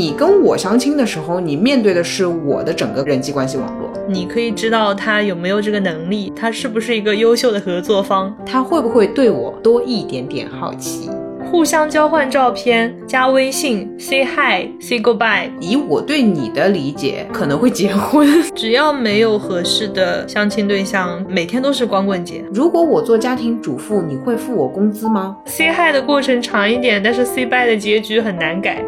[0.00, 11.10] 你跟我相亲的时候，你面对的是我的整个人际关系网络，你可以知道他有没有这个能力，他是不是一个优秀的合作方，他会不会对我多一点点好奇，
[11.50, 15.50] 互相交换照片、加微信、say hi、say goodbye。
[15.60, 18.26] 以我对你的理解，可能会结婚。
[18.56, 22.42] 只要没有合适的相亲对象，每天都是光棍节。
[22.54, 28.82] 如果我做家庭主妇，你会付我工资吗？say hi 的过程长一点，但是 say bye 的结局很难改。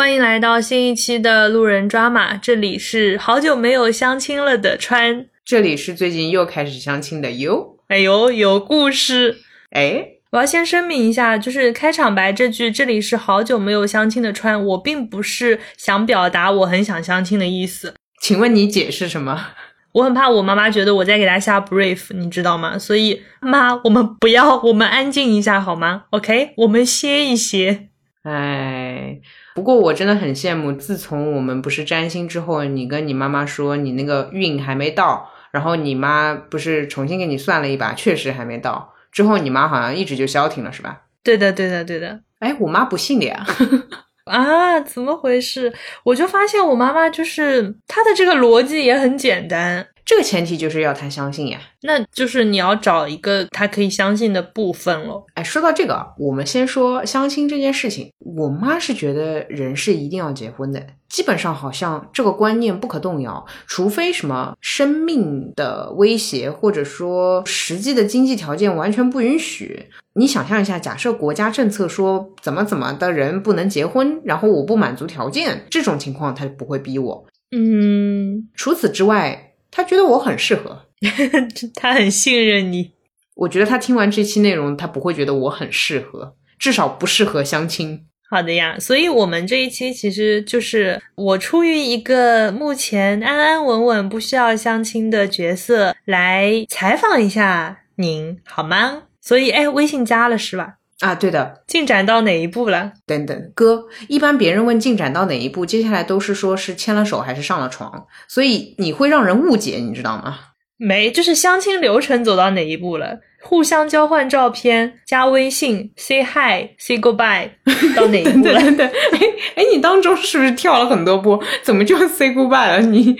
[0.00, 5.26] 欢迎来到新一期的路人抓马，这里是好久没有相亲了的川。
[5.44, 7.76] 这里是最近又开始相亲的优。
[7.88, 9.42] 哎呦，有故事！
[9.72, 17.92] 哎，我要先声明一下，就是开场白这句“这里是好久没有相亲的川”，我并不是想表达我很想相亲的意思。
[18.22, 19.48] 请问你解释什么？
[19.92, 22.78] 我很怕我妈妈觉得我在给她下 brief，你知道吗？
[22.78, 27.88] 所以妈，我们不要，我们安静一下好吗？OK，我们歇一歇。
[28.22, 29.18] 哎，
[29.54, 41.02] 不过我真的很羡慕，自从我们不是占星之后，你跟你妈妈说你那个运还没到，然后你妈不是重新给你算了一把，确实还没到，之后你妈好像一直就消停了，是吧？
[41.22, 42.20] 对的，对的，对的。
[42.38, 43.44] 哎，我妈不信的呀。
[44.24, 45.72] 啊，怎么回事？
[46.04, 51.60] 我就发现我妈妈就是她的这个逻辑也很简单，这个前提就是要他相信呀。
[51.82, 55.24] 那就是你要找一个他可以相信的部分咯。
[55.34, 58.10] 哎，说到这个，我们先说相亲这件事情。
[58.18, 69.86] 我妈是觉得人是一定要结婚的，基本上好像这个观念不可动摇，除非什么生命的威胁，或者说实际的经济条件完全不允许。
[70.14, 77.24] 你想象一下，假设国家政策说怎么怎么的人不能结婚，然后我不满足条件，这种情况他就不会逼我。
[77.52, 79.49] 嗯，除此之外，
[79.80, 80.86] 他觉得我很适合。
[81.74, 82.92] 他很信任你。
[83.34, 88.04] 我觉得他听完这期内容，他不会觉得我很适合，至少不适合相亲。
[88.28, 99.04] 好的呀，所以我们这一期其实就是我出于一个目前安安稳稳不需要相亲的角色来采访一下您，好吗？
[99.22, 100.74] 所以，哎，微信加了是吧？
[101.00, 102.92] 啊，对的，进展到哪一步了？
[103.06, 110.38] 等等，哥，一般别人问进展到哪一步，接下来都是说是牵了手还是上了床，所以你会让人误解，你知道吗？
[110.76, 113.20] 没，就是相亲流程走到哪一步了？
[113.42, 117.48] 互相交换照片、加微信、say hi、say goodbye，
[117.96, 118.60] 到哪一步了？
[118.60, 119.18] 等等，哎
[119.56, 121.42] 哎，你当中是不是跳了很多步？
[121.62, 122.80] 怎么就 say goodbye 了？
[122.80, 123.16] 你你，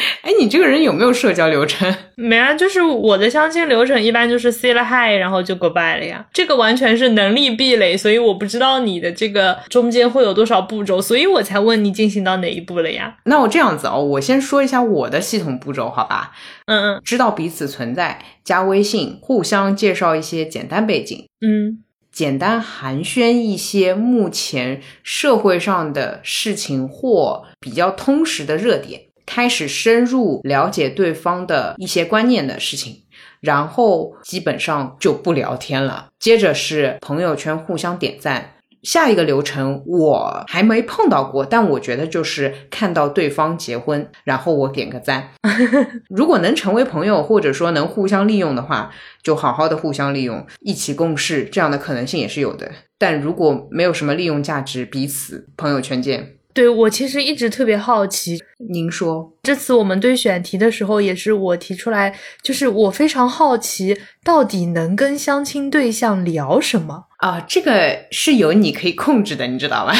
[0.22, 1.92] 哎，你这个人有没有社交流程？
[2.16, 6.24] 没啊，就是我的相亲流程一般就是 say 了 hi，然后就 goodbye 了呀。
[6.32, 13.16] 这个完全是能力壁垒，所以我不知道你的这个中间会有多少步骤，所以我才问你进行到哪一步了呀？
[13.24, 16.32] 那我这样子哦，我先说一下我的系统步骤，好吧？
[16.66, 33.02] 嗯嗯知道彼此存在，加微信，互相介绍一些简单背景，嗯简单寒暄一些目前社会上的事情或比较通识的热点，开始深入了解对方的一些观念的事情，
[33.40, 36.06] 然后基本上就不聊天了。
[36.18, 38.52] 接着是朋友圈互相点赞。
[38.86, 45.30] 下一个流程我还没碰到过，但我觉得就是看到对方结婚，然后我点个赞。
[46.08, 48.92] 如果能成为朋友，或者说能互相利用的话，
[49.24, 52.70] 就好好的互相利用，一起共事，这样的可能性也是有的。
[52.96, 56.34] 但如果没有什么利用价值，彼此朋友圈见。
[56.54, 67.08] 对我其实一直特别好奇，您说，这次我们对选题的时候，也是我提出来，就是我非常好奇，到底能跟相亲对象聊什么？
[67.18, 69.94] 啊，这个是有你可以控制的，你知道吧？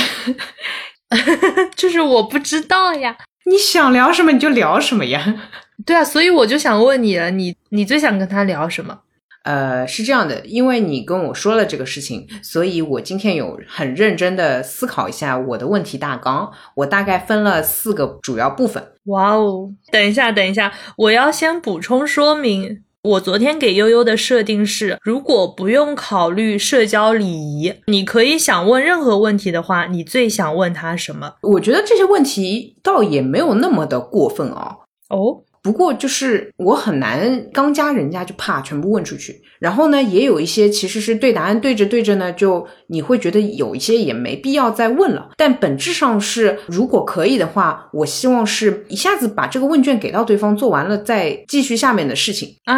[1.77, 3.17] 就是我不知道呀。
[3.49, 5.49] 你想聊什么你就聊什么呀。
[5.87, 9.01] 对啊，所以我就想问你了，你你最想跟他聊什么？
[9.45, 18.83] 呃，是这样的，因为你跟我说了这个事情，所以我今天有很认真的思考一下我的问题大纲，我大概分了四个主要部分。
[19.05, 19.71] 哇哦！
[19.93, 31.35] 等一下，等一下，我要先补充说明，我昨天给悠悠的设定是，如果不用考虑社交礼仪，你可以想问任何问题的话，你最想问他什么？
[31.43, 34.79] 我觉得这些问题倒也没有那么的过分哦。
[35.09, 45.31] 哦，不过就是我很难刚加人家就怕全部问出去，然后呢，也有一些其实是对答案对着对着呢，就你会觉得有一些也没必要再问了。
[45.37, 52.55] 但本质上是，如果可以的话，我希望是一下子把这个问卷给到对方，做完了再继续下面的事情。
[52.67, 52.77] 啊，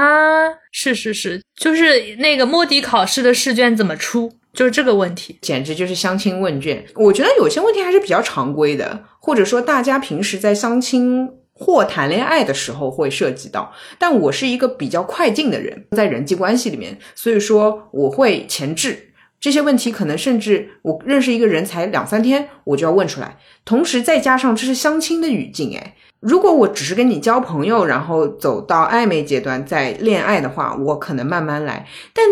[0.73, 5.39] 是是是，就是那个摸底考试的试卷怎么出，就是这个问题。
[5.43, 6.83] 简直就是相亲问卷。
[6.95, 13.73] 我觉得有些问题还是比较常规的，或者说大家平时在相亲或谈恋爱的时候会涉及到。
[13.99, 19.11] 但我是一个比较快进的人，在人际关系里面，所以说我会前置
[19.41, 23.37] 这些问题，可能甚至我认识一个人才两三天，我就要问出来。
[23.65, 31.87] 同时再加上这是相亲的语境，哎，如果我只是跟你交朋友，然后走到暧昧阶段再恋爱的话，我可能慢慢来。
[32.13, 32.25] 但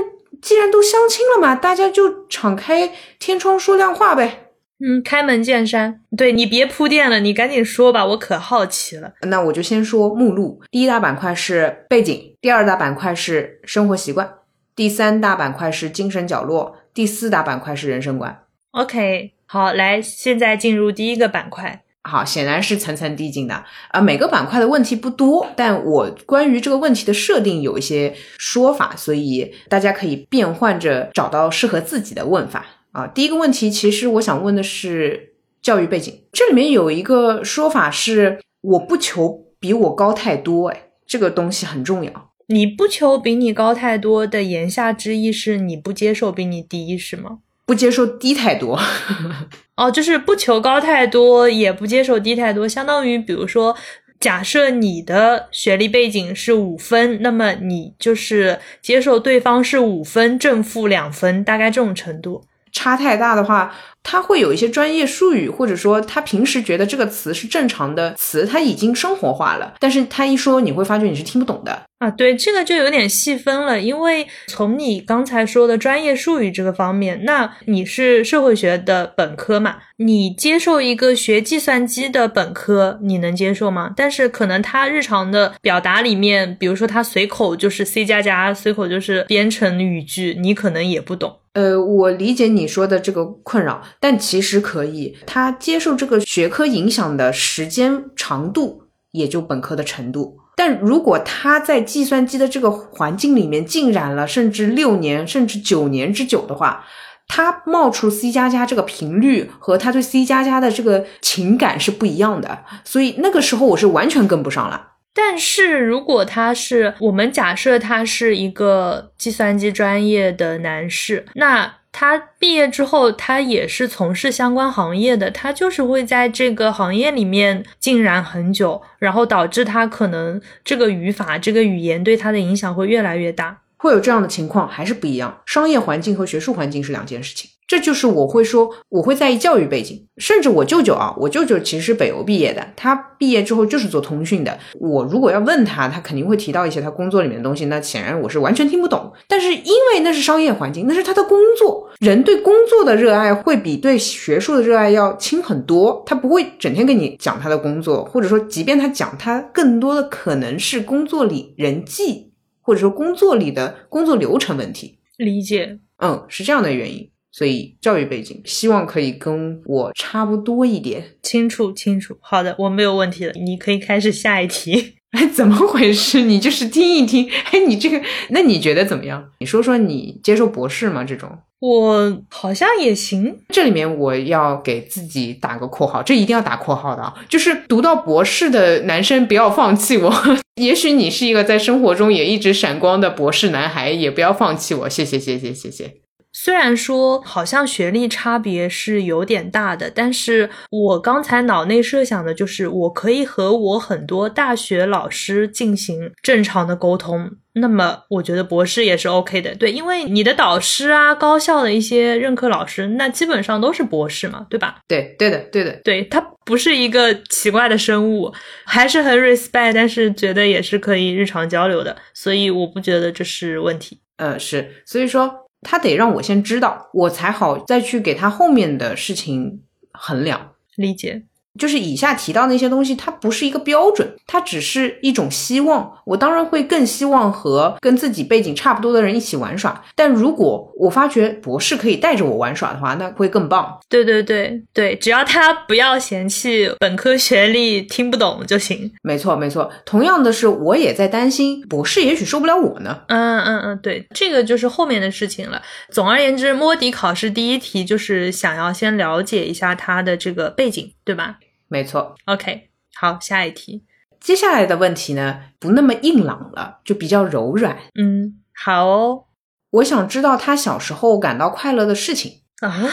[0.42, 4.45] 既然都相亲了嘛，大家就敞开天窗说亮话呗。
[4.78, 9.14] 嗯，开门见山，对你别铺垫了，你赶紧说吧，我可好奇了。
[9.22, 14.30] 那我就先说目录，第一大板块是背景，第二大板块是生活习惯，
[14.74, 18.42] 第三大板块是精神角落，第四大板块是人生观。
[18.72, 21.82] OK，好，来，现在进入第一个板块。
[22.02, 32.64] 好，显然是层层递进的啊、每个板块的问题不多，但我关于这个问题的设定有一些说法，所以大家可以变换着找到适合自己的问法
[32.96, 33.06] 啊。
[33.06, 42.30] 第一个问题，其实我想问的是教育背景，这里面有一个说法是我不求比我高太多，哎，这个东西很重要。
[42.48, 47.38] 你不求比你高太多的言下之意是你不接受比你低，是吗？
[47.66, 48.78] 不接受低太多，
[49.76, 53.76] 哦，就是不求高太多，也不接受低太多，相当于比如说，
[54.20, 62.44] 假设你的学历背景是五分，那么你就是接受对方是五分正负两分，大概这种程度。
[62.76, 71.82] 差太大的话，他会有一些专业术语，或者说他平时觉得这个词是正常的词，他已经生活化了，但是他一说，你会发觉你是听不懂的。
[71.98, 83.94] 啊，对，这个就有点细分了，因为从你刚才说的专业术语这个方面，那你是社会学的本科嘛，你接受一个学计算机的本科，你能接受吗？
[83.96, 91.38] 但是可能他日常的表达里面，比如说他随口就是 C 加加，随口就是编程语句，你可能也不懂。
[91.54, 98.82] 呃，我理解你说的这个困扰，但其实可以，他接受这个学科影响的时间长度
[99.12, 100.36] 也就本科的程度。
[100.56, 106.84] 但如果他在计算机的这个环境里面浸染了甚至六年甚至九年之久的话，
[107.28, 114.92] 他冒出 C 加加这个频率和他对 C 加加的这个情感是不一样的，所以那个时候我是完全跟不上了。
[115.12, 133.62] 但是如果他是我们假设他是一个计算机专业的男士，那他毕业之后，他也是从事相关行业的，他就是会在这个行业里面浸染很久，然后导致他可能这个语法、这个语言对他的影响会越来越大。
[133.78, 135.40] 会有这样的情况，还是不一样。
[135.46, 137.52] 商业环境和学术环境是两件事情。
[137.66, 140.06] 这就是我会说，我会在意教育背景。
[140.18, 144.58] 甚至我舅舅啊，我舅舅其实是北邮毕业的，他毕业之后就是做通讯的。
[144.80, 149.12] 我如果要问他，他肯定会提到一些他工作里面的东西，那显然我是完全听不懂。
[149.28, 156.02] 但是因为那是商业环境，那是他的工作，人对工作的热爱会比对学术的热爱要轻很多。
[156.06, 162.32] 他不会整天跟你讲他的工作，或者说，即便他讲，他更多的可能是工作里人际。
[162.62, 167.08] 或者说工作里的工作流程问题，理解，嗯，是这样的原因。
[167.36, 171.04] 所以教育背景希望可以跟我差不多一点。
[171.22, 172.16] 清楚清楚。
[172.22, 174.94] 好的，我没有问题了，你可以开始下一题。
[175.12, 176.22] 哎，怎么回事？
[176.22, 177.28] 你就是听一听。
[177.52, 178.00] 哎，你这个，
[178.30, 179.22] 那你觉得怎么样？
[179.40, 181.04] 你说说你接受博士吗？
[181.04, 181.30] 这种
[181.60, 183.36] 我好像也行。
[183.48, 187.14] 这里面我要给自己打个括号，这一定要打括号的啊！
[187.28, 190.10] 就是读到博士的男生不要放弃我。
[190.56, 194.88] 也许你是一个在生活中也一直闪光的博士男孩，也不要放弃我。
[194.88, 196.05] 谢谢，谢谢，谢谢。
[196.46, 207.32] 虽然说好像学历差别是有点大的，但是我刚才脑内设想的就是，我可以和我很多大学老师进行正常的沟通。
[207.54, 214.76] 那么，我觉得博士也是 OK 的，对，因为你的导师啊，高校的一些任课老师，那基本上都是博士嘛，对吧？
[214.86, 218.32] 对，对的，对的，对他不是一个奇怪的生物，
[218.64, 223.98] 还是很 respect，但是觉得也是可以日常交流的，所以我不觉得这是问题。
[224.18, 225.45] 呃，是，所以说。
[225.68, 230.52] 他得让我先知道，我才好再去给他后面的事情衡量。
[230.76, 231.24] 理解，
[231.56, 235.92] 就是以下提到那些东西，它不是一个标准，它只是一种希望。
[236.04, 243.78] 我当然会更希望和跟自己背景差不多的人一起玩耍，但如果我发觉博士可以带着我玩耍的话，那会更棒。
[243.88, 248.90] 对对对对，只要他不要嫌弃本科学历听不懂就行。
[249.02, 253.00] 没错没错，同样的是，我也在担心博士也许受不了我呢。
[253.08, 255.60] 嗯嗯嗯，对，这个就是后面的事情了。
[255.90, 261.38] 总而言之，摸底考试第一题就是想要先了解一下他的这个背景，对吧？
[261.68, 262.14] 没错。
[262.26, 263.84] OK，好，下一题。
[264.20, 267.76] 接下来的问题呢，不那么硬朗了，就比较柔软。
[267.94, 269.24] 嗯，好哦。
[269.70, 272.88] 我想知道他小时候感到快乐的事情啊？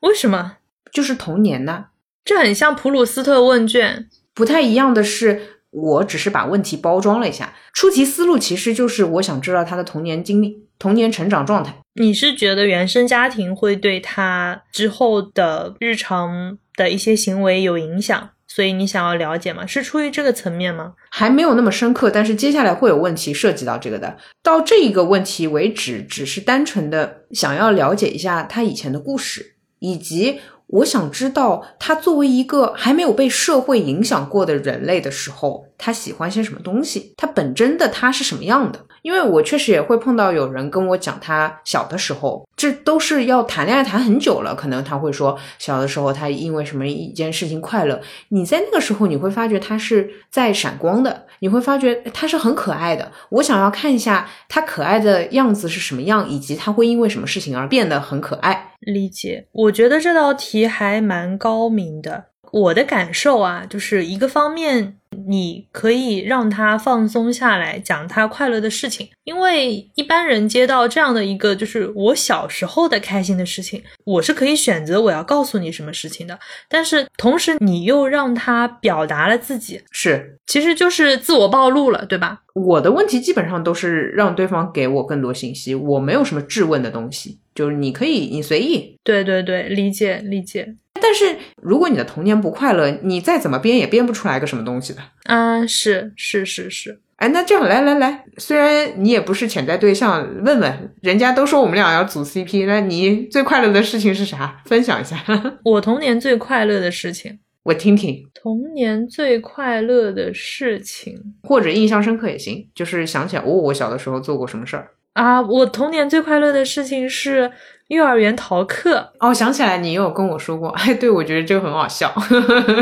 [0.00, 0.56] 为什么？
[0.90, 1.86] 就是童年呢？
[2.24, 4.08] 这很像普鲁斯特问卷。
[4.32, 7.54] 不太一样的是，我只是把问题包装了一下。
[7.72, 11.76] 出题思路其实就是我想知道他的童年经历、童年成长状态。
[11.94, 19.66] 你是觉得原生家庭会对他之后的日常的一些行为有影响，所以你想要了解吗？
[19.66, 20.94] 是出于这个层面吗？
[21.10, 24.16] 还没有那么深刻，但是接下来会有问题涉及到这个的。
[24.42, 38.80] 到这一个问题为止，只是单纯的想要了解一下他以前的故事，以及我想知道他作为一个还没有被社会影响过的人类的时候，他喜欢些什么东西，他本真的他是什么样的。
[39.04, 48.00] 因为我确实也会碰到有人跟我讲他小的时候，这都是要谈恋爱谈很久了，可能他会说小的时候他因为什么一件事情快乐。
[48.30, 53.12] 你在那个时候你会发觉他是在闪光的，你会发觉他是很可爱的。
[53.28, 58.72] 我想要看一下他可爱的样子是什么样，以及他会因为什么事情而变得很可爱。
[58.80, 62.24] 理解，我觉得这道题还蛮高明的。
[62.52, 64.96] 我的感受啊，就是一个方面。
[65.26, 76.38] 你可以让他放松下来，讲他快乐的事情，因为一般人接到这样的一个就是我小时候的开心的事情，我是可以选择我要告诉你什么事情的。
[76.68, 82.42] 但是同时你又让他表达了自己，是，其实就是自我暴露了，对吧？
[82.54, 88.98] 我的问题基本上都是让对方给我更多信息，我没有什么质问的东西，就是你可以你随意。
[89.02, 90.74] 对对对，理解理解。
[91.00, 95.00] 但是如果你的童年不快乐，你再怎么编也编不出来个什么东西的。
[95.24, 97.00] 啊，是是是是。
[97.16, 104.60] 哎，那这样来来来，虽然你也不是潜在对象，问问人家都说我们俩要组 CP，那你最快乐的事情是啥？
[104.66, 105.16] 分享一下。
[105.64, 108.24] 我童年最快乐的事情，我听听。
[108.34, 115.40] 童年最快乐的事情，或者印象深刻也行，就是想起来，哦，我小的时候做过什么事儿啊？
[115.42, 117.50] 我童年最快乐的事情是。
[117.88, 122.10] 幼儿园逃课哦，想起来你有跟我说过，哎， 对，我觉得这个很好笑。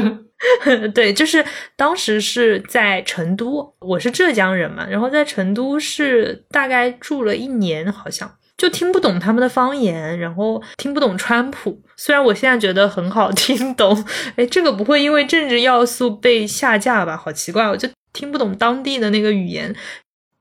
[0.95, 1.45] 对，就是
[1.77, 11.83] 当时是在成都，我是浙江人嘛，然后在成都是大概住了一年，好像就听不懂他们的方言，然后听不懂川普。
[11.97, 14.05] 虽然我现在觉得很好 听懂，
[14.37, 17.17] 哎，这个不会因为政治要素被下架吧？
[17.17, 19.75] 好奇怪，我就听不懂当地的那个语言，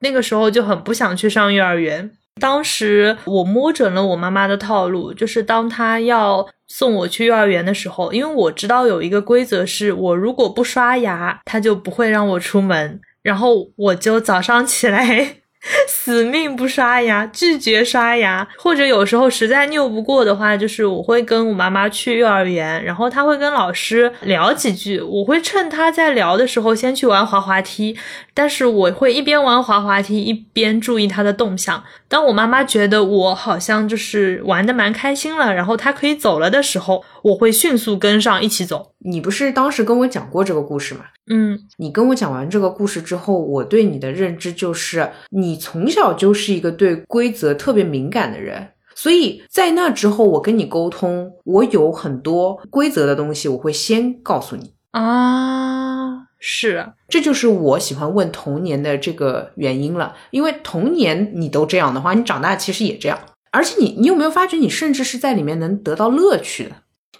[0.01, 2.12] 那个时候就很不想去上幼儿园。
[2.39, 15.40] 当时我摸准了我妈妈的套路，就是当她要送我去幼儿园的时候，因为我知道有一个规则是，我如果不刷牙，她就不会让我出门，然后我就早上起来。
[15.88, 27.96] 死命不刷牙，拒绝刷牙，或者有时候实在拗不过的话，就是我会跟我妈妈去幼儿园，然后她会跟老师聊几句，我会趁她在聊的时候先去玩滑滑梯，
[28.34, 31.84] 但是我会一边玩滑滑梯一边注意她的动向。
[32.08, 38.91] 当我妈妈觉得我好像就是玩的蛮开心了，然后她可以走了的时候，我会迅速跟上一起走。
[39.03, 41.01] 你不是当时跟我讲过这个故事吗？
[41.32, 63.17] 嗯，你跟我讲完这个故事之后，我对你的认知就是，你从小就是一个对规则特别敏感的人，所以在那之后，我跟你沟通，我有很多规则的东西，我会先告诉你啊，是，这就是我喜欢问童年的这个原因了，因为童年你都这样的话，你长大其实也这样，
[63.51, 66.72] 而且你，你有没有发觉，你甚至是在里面能得到乐趣的。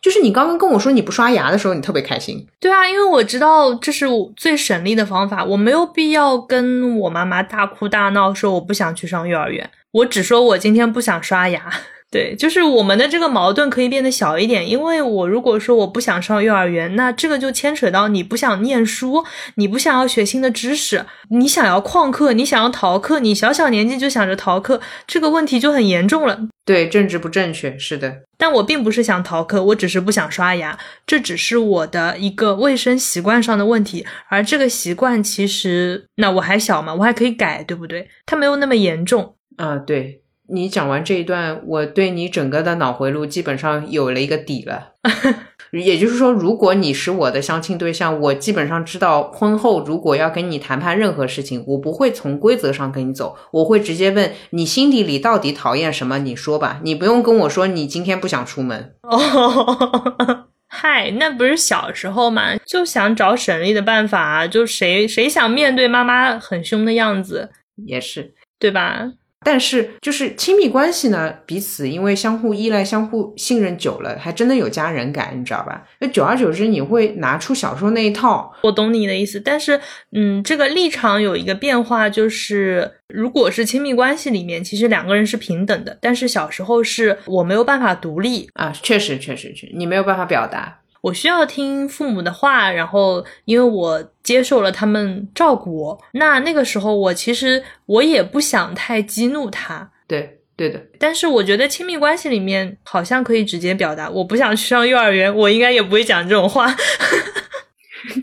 [0.02, 2.46] 就是你刚刚跟我说你不刷牙的时候，你特别开心。
[2.60, 4.06] 对啊，因为我知道这是
[4.36, 11.72] 最省力的方法，我没有必要跟我妈妈大哭大闹，说我不想去上幼儿园，我只说我今天不想刷牙。
[12.12, 19.24] 对，就是我们的这个矛盾可以变得小一点，因为我如果说我不想上幼儿园，那这个就牵扯到你不想念书，
[19.56, 26.38] 你不想要学新的知识，你想要旷课，你想要逃课，你小小年纪就想着逃课，这个问题就很严重了。
[26.66, 28.18] 对，政治不正确，是的。
[28.42, 38.10] 但我并不是想逃课，我只是不想刷牙，这只是我的一个卫生习惯上的问题，而这个习惯其实，那我还小嘛，我还可以改，对不对？
[38.26, 40.24] 它没有那么严重啊，对。
[40.54, 44.96] 你讲完这一段，我对你整个的脑回路基本上有了一个底了。
[45.72, 58.96] 也就是说，如果你是我的相亲对象，我基本上知道婚后如果要跟你谈判任何事情，我不会从规则上跟你走，我会直接问你心底里到底讨厌什么，你说吧，你不用跟我说你今天不想出门。
[59.04, 67.50] 哦， 嗨，那不是小时候嘛，就想找省力的办法，就谁谁想面对妈妈很凶的样子，
[67.86, 69.12] 也是对吧？
[69.44, 75.84] 但是，就是亲密关系呢，彼此因为相互依赖、相互信任久了，还真的有家人感，你知道吧？
[76.00, 78.54] 那久而久之，你会拿出小时候那一套。
[78.62, 79.80] 我懂你的意思，但是，
[80.12, 90.81] 嗯，这个立场有一个变化，就是如果是亲密关系里面，其实两个人是平等的，但是小时候是我没有办法独立啊，确实，确实，确，你没有办法表达。
[91.02, 99.92] 我需要听父母的话，然后因为我接受了他们照顾我，那那个时候我其实我也不想太激怒他。
[100.08, 100.82] 对，对的。
[101.00, 106.74] 但是我觉得亲密关系里面好像可以直接表达，我不想去上幼儿园，我应该也不会讲这种话。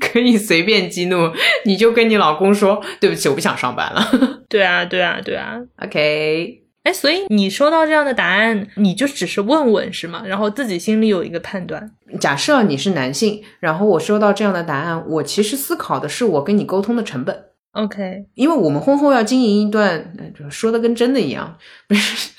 [0.00, 1.32] 可以随便激怒，
[1.64, 4.10] 你就跟你老公说对不起，我不想上班了。
[4.48, 5.56] 对啊，对啊，对啊。
[5.82, 10.22] OK，哎，所以你收到这样的答案，你就只是问问是吗？
[10.24, 11.90] 然后自己心里有一个判断。
[12.18, 17.44] 假设你是男性，然后我收到这样的答案，我其实思考的是我跟你沟通的成本。
[17.72, 22.30] OK，因为我们婚后要经营一段，呃说的跟真的一样，不是，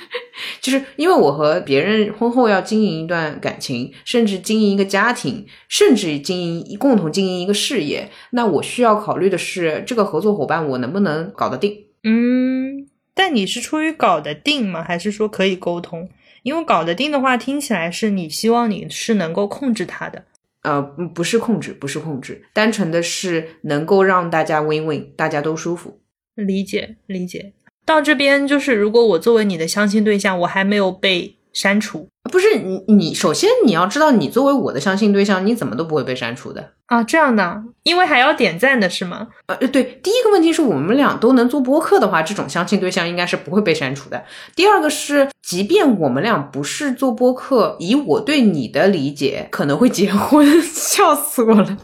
[0.59, 11.85] 就是因为我和别人婚后要经营一段感情，甚至经营一个家庭，甚至经营共同经营一个事业，那我需要考虑的是这个合作伙伴我能不能搞得定。
[12.03, 12.87] 嗯，
[13.19, 14.81] 但你是出于搞得定吗？
[14.81, 16.09] 还是说可以沟通？
[16.43, 20.23] 因为搞得定的话，听起来是你希望你是能够控制他的。
[20.61, 25.99] 呃，不不是控制，不是控制，单纯的是能够让大家 win win，大家都舒服。
[26.33, 27.51] 理解理解。
[27.85, 36.71] 到这边就是，如果我作为你的相亲对象，我还没有被删除不是你，你首先你要知道，你作为我的相亲对象，你怎么都不会被删除的。
[36.85, 39.27] 啊，这样的，因为还要点赞的是吗？
[39.47, 44.23] 呃，对，第一个问题是我们俩都能做播客的话，这种相亲对象应该是不会被删除的。
[44.55, 51.77] 第二个是，即便我们俩不是做播客，以我对你的理解，可能会结婚， 笑死我了。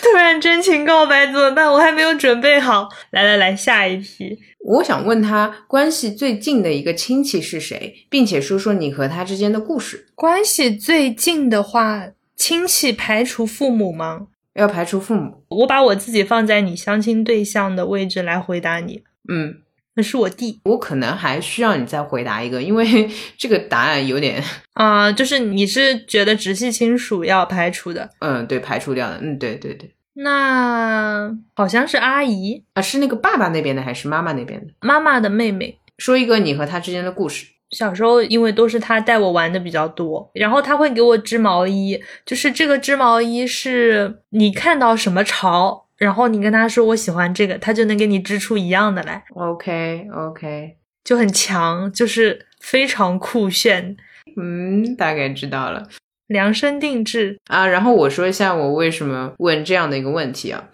[0.00, 1.70] 突然真情告白怎么办？
[1.72, 2.88] 我还没有准备好。
[3.10, 4.38] 来来来，下一题。
[4.60, 10.06] 我想问他关系最近的一个亲戚是谁，并且说说你和他之间的故事。
[10.14, 14.28] 关系最近的话，亲戚排除父母吗？
[14.54, 19.58] 要排除父母，我把我自己放在你相亲对象的位置来回答你，嗯，
[19.98, 24.40] 那是我弟我可能还需要你再回答一个，因为 这个答案有点，
[24.74, 34.72] 啊、就是你是觉得直系亲属要排除的，嗯，对，排除掉的，嗯，对对对，那好像是阿姨啊，是那个爸爸那边的还是妈妈那边的？
[34.80, 35.80] 妈妈的妹妹。
[35.98, 37.44] 说一个你和他之间的故事。
[37.70, 53.96] 小时候因为都是他带我玩的比较多，然后他会给我织毛衣，就是这个织毛衣是你看到什么潮，然后你跟他说我喜欢这个，他就能给你织出一样的来，OK OK，就很强，就是非常酷炫，
[54.40, 55.88] 嗯，大概知道了
[56.28, 57.38] 量身定制。
[57.48, 57.66] 啊。
[57.66, 60.68] 然后我说一下我为什么问这样的一个问题啊。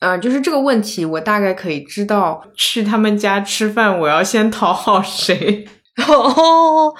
[0.00, 5.66] 啊，就是这个问题，我大概可以知道去他们家吃饭，我要先讨好谁。
[6.06, 6.94] 哦，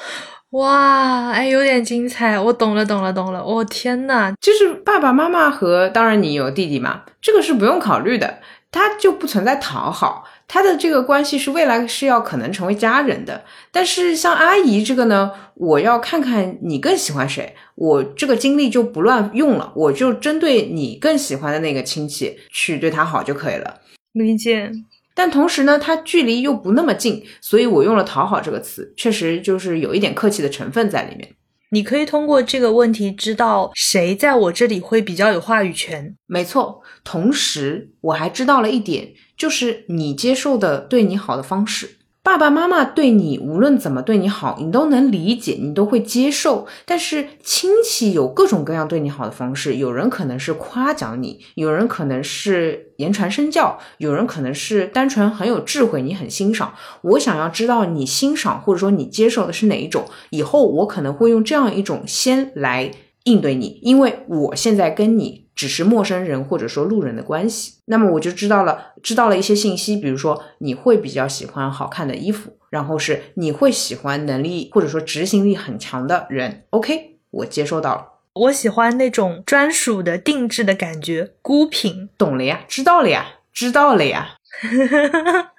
[0.56, 3.44] 哇，哎，有点精彩，我懂了，懂了，懂了。
[3.44, 8.38] 我、天呐，就是爸爸妈妈和当然你有弟弟嘛，这个是不用考虑的，
[8.70, 13.44] 他就不存在讨好，他的这个关系是未来是要可能成为家人的。
[13.70, 23.80] 但是像阿姨这个呢，我要看看你更喜欢谁，我这个精力就不乱用了，我就针对你更喜欢的那个亲戚去对他好就可以了。
[24.12, 24.72] 理解。
[25.16, 31.30] 但同时呢，它距离又不那么近，所以我用了“讨好”这个词，确实就是有一点客气的成分在里面。
[31.70, 36.14] 你可以通过这个问题知道谁在我这里会比较有话语权。
[36.26, 41.95] 没错，同时我还知道了一点，就是你接受的对你好的方式。
[42.26, 46.66] 爸爸妈妈对你无论怎么对你好，你都能理解，你都会接受。
[46.84, 56.74] 但是亲戚有各种各样对你好的方式，有人可能是夸奖你，有人可能是言传身教，有人可能是单纯很有智慧，你很欣赏。
[57.02, 62.90] 我想要知道你欣赏或者说你接受的是哪一种，以后我可能会用这样一种先来
[63.26, 82.08] 应对你，因为我现在跟你只是陌生人或者说路人的关系，那么我就知道了，知道了一些信息，比如说你会比较喜欢好看的衣服，然后是你会喜欢能力或者说执行力很强的人，OK，我接收到了，我喜欢那种专属的定制的感觉，孤品。
[82.16, 84.36] 懂了呀，知道了呀，知道了呀，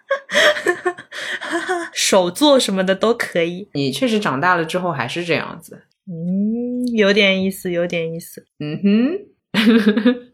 [1.91, 3.67] 手作什么的都可以。
[3.73, 8.45] 你确实长大了之后还是这样子，嗯，有点意思，有点意思。
[8.59, 9.19] 嗯哼。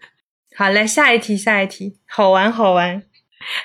[0.56, 3.02] 好，嘞下一题，下一题，好玩，好玩。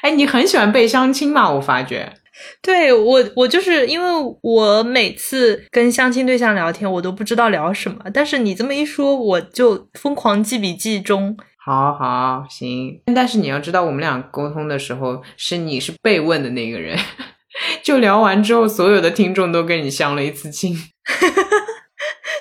[0.00, 1.52] 哎，你很喜欢被相亲嘛？
[1.52, 2.14] 我发觉。
[2.62, 7.98] 对我，我就是因为我每次跟相亲对象聊天，我都不知道聊什么。
[8.14, 11.36] 但是你这么一说，我就疯狂记笔记中。
[11.62, 16.96] 好好行，但是你要知道，我们俩沟通的时候，是你是被问的那个人。
[17.82, 20.74] 就聊完之后，所有的听众都跟你相了一次亲，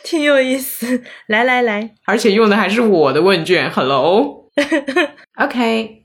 [0.07, 1.03] 挺有意思。
[1.27, 3.69] 来来来，而且用的还是我的问卷。
[3.75, 4.45] Hello，OK，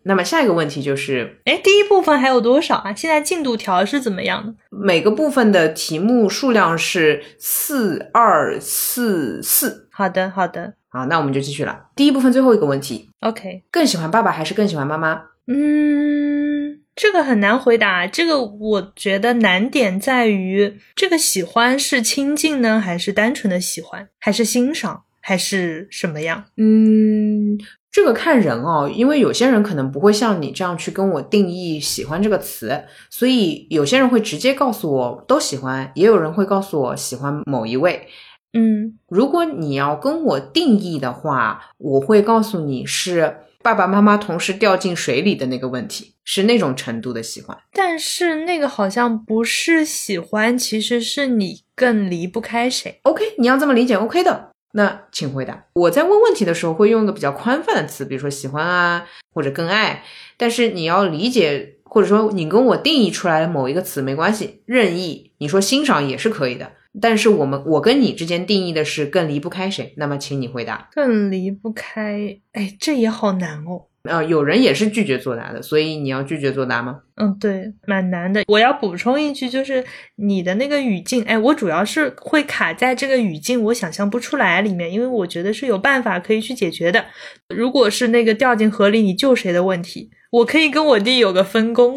[0.02, 2.92] 那么下一个问题就是哎，第一部分还有多少啊？
[2.92, 4.52] 现在进度条是怎么样的？
[4.70, 9.88] 每个部分的题目数量是四二四四。
[9.92, 11.84] 好的，好的，好，那我们就继续了。
[11.94, 13.62] 第一部分最后一个问题，OK。
[13.70, 15.22] 更喜欢爸爸还是更喜欢妈妈？
[15.46, 16.51] 嗯，
[16.94, 18.06] 这个很难回答。
[18.06, 26.44] 这个我觉得难点在于，这个喜欢是亲近呢，还是单纯的喜欢，还是欣赏，还是什么样？
[26.56, 27.58] 嗯，
[27.90, 38.06] 这个看人哦，因为有些人可能不会像你这样去跟我定义“喜欢”这个词，所以有些人会直接告诉我都喜欢，也有人会告诉我喜欢某一位。
[38.54, 47.56] 嗯如果你要跟我定义的话，我会告诉你是爸爸妈妈同时掉进水里的那个问题，是那种程度的喜欢。
[47.72, 52.98] 但是那个好像不是喜欢，其实是你更离不开谁。
[53.02, 54.50] OK，你要这么理解，OK 的。
[54.74, 55.66] 那请回答。
[55.74, 60.02] 我在问问题的时候会用一个比较宽泛的词，比如说喜欢啊，或者更爱。
[60.36, 65.32] 但是你要理解，或者说你跟我定义出来的某一个词没关系，任意。
[65.38, 66.72] 你说欣赏也是可以的。
[67.00, 70.88] 但是我们我跟你之间定义的是更离不开谁，那么请你回答。
[70.92, 73.86] 更离不开，哎，这也好难哦。
[74.02, 77.02] 呃，有人也是拒绝作答的，所以你要拒绝作答吗？
[77.14, 78.42] 嗯，对，蛮难的。
[78.48, 79.84] 我要补充一句，就是
[80.16, 87.04] 你的那个语境，哎，我主要是会卡在这个语境，我想象不出来里面，因为我觉得是有办法可以去解决的。
[87.48, 91.96] 如果是那个掉进河里你救谁的问题，我可以跟我弟有个分工。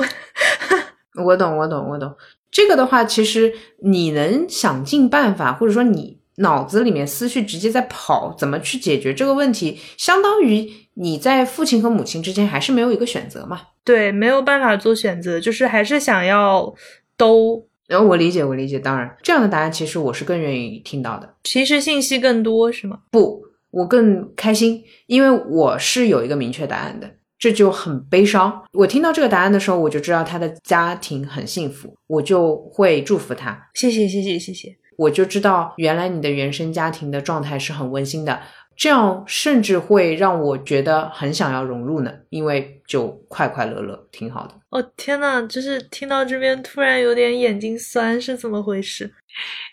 [1.26, 2.16] 我懂，我懂，我懂。
[2.52, 3.54] 这个的话，其实
[3.84, 13.62] 你能想尽办法，或者说你脑子里面思绪直接在跑，怎么去解决这个问题，相当于你在父亲和母亲之间还是没有一个选择嘛。
[13.84, 16.74] 对，没有办法做选择，就是还是想要
[17.18, 17.68] 都。
[17.88, 21.36] 然后我理解，我理解，当然这样的答案其实我是更愿意听到的。
[21.44, 23.02] 其实信息更多是吗？
[23.12, 27.12] 不，我更开心，因为我是有一个明确答案的。
[27.38, 28.64] 这就很悲伤。
[28.74, 33.70] 我听到这个答案的时候，我就知道他的家庭很幸福，我就会祝福他。
[33.74, 34.76] 谢谢，谢谢，谢谢。
[34.98, 38.42] 我就知道原来你的原生家庭的状态是很温馨的，
[38.78, 44.54] 这样甚至会让我觉得很想要融入呢，因为就快快乐乐，挺好的。
[44.70, 49.14] 哦天呐，就是听到这边突然有点眼睛酸，是怎么回事？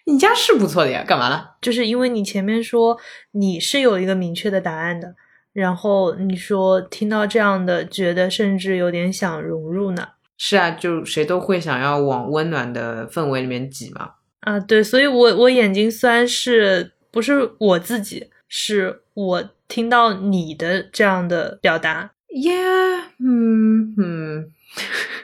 [0.07, 1.57] 你家是不错的呀，干嘛了？
[1.61, 2.99] 就是因为你前面说
[3.31, 5.15] 你是有一个明确的答案的。
[5.53, 10.09] 然后你说听到这样的，觉得甚至有点想融入呢。
[10.39, 14.13] 是啊，就谁都会想要往温暖的氛围里面挤嘛。
[14.41, 18.31] 啊，对，所以我我眼睛酸是不是我自己？
[18.49, 22.13] 是我听到你的这样的表达。
[22.29, 24.53] Yeah，嗯嗯，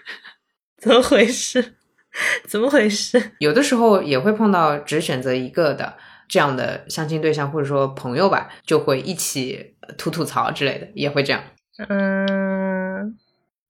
[0.79, 1.75] 怎么回事？
[2.47, 3.33] 怎么回事？
[3.39, 5.95] 有的时候也会碰到只选择一个的。
[6.29, 11.43] 这样的相亲对象或者说朋友吧，就会一起吐吐槽之类的，也会这样。
[11.89, 13.17] 嗯，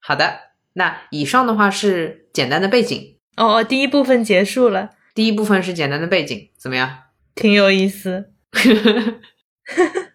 [0.01, 0.41] 好的，
[0.73, 3.19] 那以上的话是简单的背景。
[3.37, 4.91] 哦哦，第一部分结束了。
[5.15, 7.05] 第一部分是简单的背景，怎么样？
[7.35, 8.33] 挺有意思。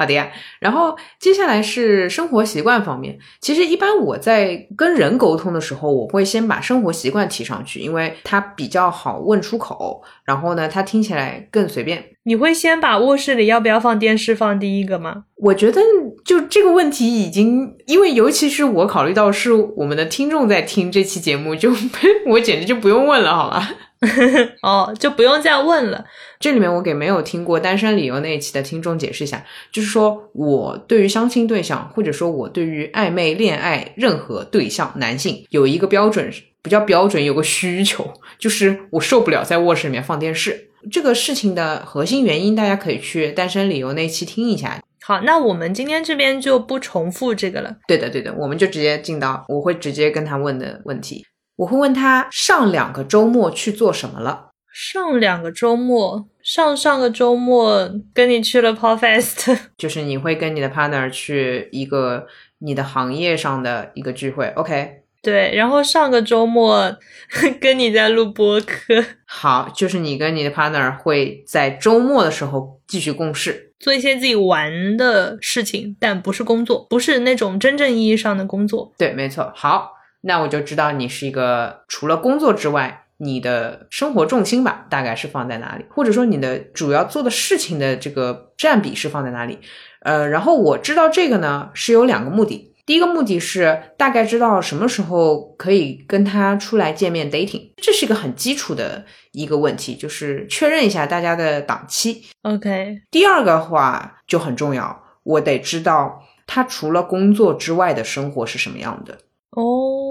[0.00, 0.26] 好的呀，
[0.60, 3.18] 然后接下来是生活习惯方面。
[3.42, 10.02] 其实一般我在跟人沟通的时候，我会先把生活习惯提上去，因为它比较好问出口。
[10.24, 12.02] 然后呢，它听起来更随便。
[12.22, 15.24] 你会先把卧室里要不要放电视放第一个吗？
[15.36, 15.82] 我觉得
[16.24, 21.70] 就这个问题已经，因为尤其是我考虑到是我们的听众在听这期节目，就
[22.26, 23.70] 我简直就不用问了，好吧？
[24.62, 26.04] 哦，就不用再问了。
[26.38, 36.32] 这里面我给没有听过单身理由那一期的听众解释一下，就是说我对于相亲对象，或者说我对于暧昧恋爱任何对象男性有一个标准，
[36.62, 40.68] 不叫标准，有个需求， 就是我受不了在卧室里面放电视。
[40.90, 44.82] 这个事情的核心原因，大家可以去单身理由那一期听一下。
[45.02, 47.76] 好，那我们今天这边就不重复这个了。
[47.86, 51.26] 对的，对的，我们就直接进到我会直接跟他问的问题。
[51.60, 54.52] 我会问他上两个周末去做什么了？
[54.72, 62.26] 上两个周末，上上个周末跟你去了 Podfest， 就是你会跟你的 partner 去一个
[62.60, 65.02] 你的行业上的一个聚会，OK？
[65.22, 66.96] 对，然后上个周末
[67.60, 78.94] 跟你在录播客，好，就是你跟你的 partner 会在周末的时候继续共事，做一些自己玩的事情，但不是工作，不是那种真正意义上的工作。
[78.96, 79.52] 对，没错。
[79.54, 79.90] 好，
[80.22, 83.06] 那我就知道你是一个除了工作之外。
[83.22, 85.84] 你的生活重心吧，大概是放在哪里？
[85.90, 89.58] 或者说你的主要做的事情的这个占比是放在哪里？
[90.00, 92.72] 呃，然后我知道这个呢是有两个目的。
[92.86, 102.22] 第一个目的是大概知道什么时候可以跟他出来见面 dating，这是一个很基础的一个问题，就是确认一下大家的档期。
[102.40, 109.18] OK，第二个话就很重要，我得知道他除了工作之外的生活是什么样的？
[109.50, 110.09] 哦，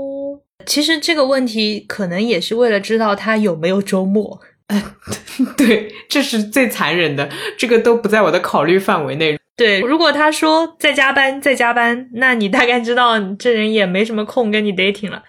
[0.65, 4.39] 其实这个问题可能也是为了知道他有没有周末。
[5.57, 9.39] 对，这是最残忍的，这个都不在我的考虑范围内。
[9.55, 15.23] 对，如果他说在加班，在加班，那你大概知道这人也没什么空跟你 dating 了。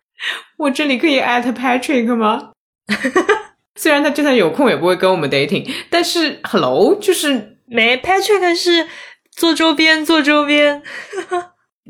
[0.59, 2.51] 我这里可以 at Patrick 吗？
[3.77, 8.87] 虽然他就算有空也不会跟我们 dating，但是 hello 就是没 Patrick 是
[9.35, 10.83] 做周边做周边。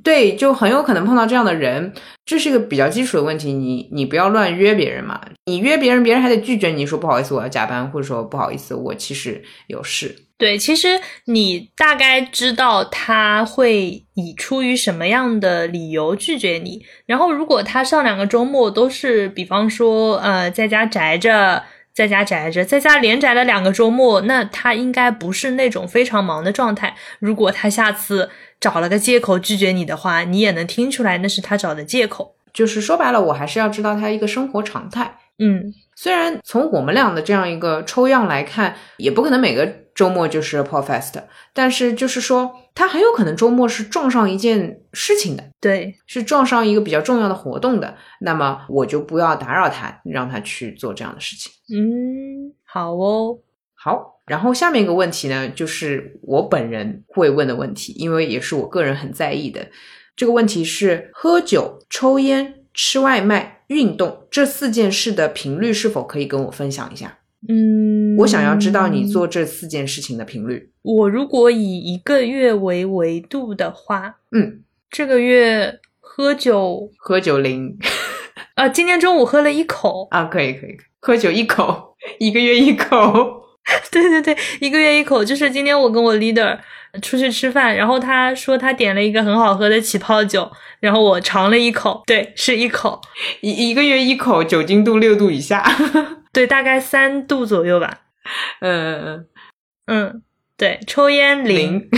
[0.02, 1.92] 对，就很有可能碰到这样的人，
[2.24, 3.52] 这是一个比较基础的问题。
[3.52, 10.14] 你你不要乱约别人嘛，你约别人，别人还得拒绝你说不好意思我要加班，或者说不好意思我其实有事。
[10.38, 16.80] 对，其实你大概知道他会以出于什么样的理由拒绝你。
[17.04, 26.94] 然后如果他上两个周末都是，比方说呃在家宅着，在家宅着，在家连宅了两个周末，那他应该不是那种非常忙的状态。
[27.18, 28.30] 如果他下次。
[28.60, 32.34] 找了个借口拒绝你的话，你也能听出来那是他找的借口。
[32.52, 35.16] 就是说白了，我还是要知道他一个生活常态。
[35.38, 39.66] 嗯，虽然从我们俩的这样一个抽样来看，也不可能每个
[40.00, 47.94] 周末就是 Paul Fest，但是就是说他很有可能周末是撞上一件事情的，对，是撞上一个比较重要的活动的。
[48.22, 51.52] 那么我就不要打扰他，让他去做这样的事情。
[51.68, 53.40] 嗯，好哦，
[53.74, 54.22] 好。
[54.24, 59.68] 然后下面一个问题呢，就是我本人会问的问题，因为也是我个人很在意的。
[60.16, 67.18] 这个问题是：喝酒、抽烟、吃外卖、运动这四件事的频率是否可以跟我分享一下？
[67.48, 67.89] 嗯，
[68.20, 70.70] 我想要知道你做这四件事情的频率。
[70.82, 77.76] 我如果以一个月为维度的话，嗯，这个月喝酒，喝酒零。
[78.54, 83.40] 啊，今天中午喝了一口啊，可以可以，喝酒一口，一个月一口。
[83.92, 86.58] 对对对，一个月一口，就是今天我跟我 leader
[87.02, 93.00] 出去吃饭，然后他说他点了一个很好喝的起泡酒，然后我尝了一口，对，是一口，
[93.42, 95.64] 一一个月一口，酒精度六度以下，
[96.32, 98.00] 对，大概三度左右吧。
[98.60, 99.26] 嗯嗯
[99.86, 100.22] 嗯，
[100.56, 101.88] 对，抽烟零。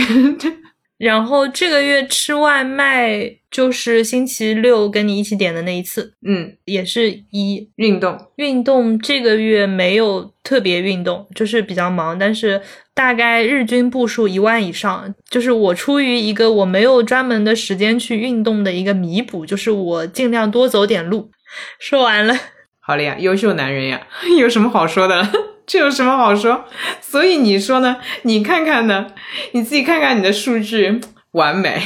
[0.99, 8.17] 然后这个月吃外卖就是星期六跟你一起点的那一次，嗯，也是一运动。
[8.37, 12.61] 运动这个月没有特别运动，就是比较忙，但是
[12.93, 15.13] 大概日均步数一万以上。
[15.29, 21.31] 就是我出于一个我没有专门的时间去运动的一个弥补，就是我尽量多走点路。
[21.79, 22.33] 说完了，
[22.79, 24.07] 好了呀，优秀男人呀，
[24.39, 25.27] 有什么好说的？
[25.65, 26.65] 这有什么好说？
[27.01, 27.97] 所以你说呢？
[28.23, 29.07] 你看看呢？
[29.51, 31.81] 你自己看看你的数据，完美，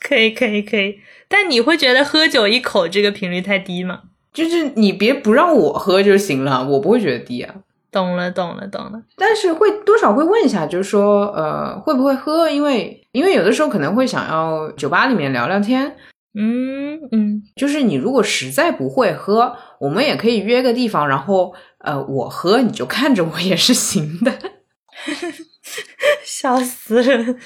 [0.00, 1.00] 可以，可以，可以。
[1.28, 4.00] 但你会觉得喝酒一口这个频率太低吗？
[4.32, 7.54] 就是你别不让我喝就行了，我不会觉得低啊。
[7.90, 9.00] 懂了，懂了，懂了。
[9.16, 12.50] 但是会多少会问一下，就是说，呃，会不会喝？
[12.50, 15.96] 因为因为有的时候可能会想要酒吧里面聊聊天。
[16.36, 24.32] 嗯嗯，就是你如果实在不会喝，我们也可以约个地方，然后呃，我喝你就看着我也是行的。
[26.24, 27.36] 笑死了。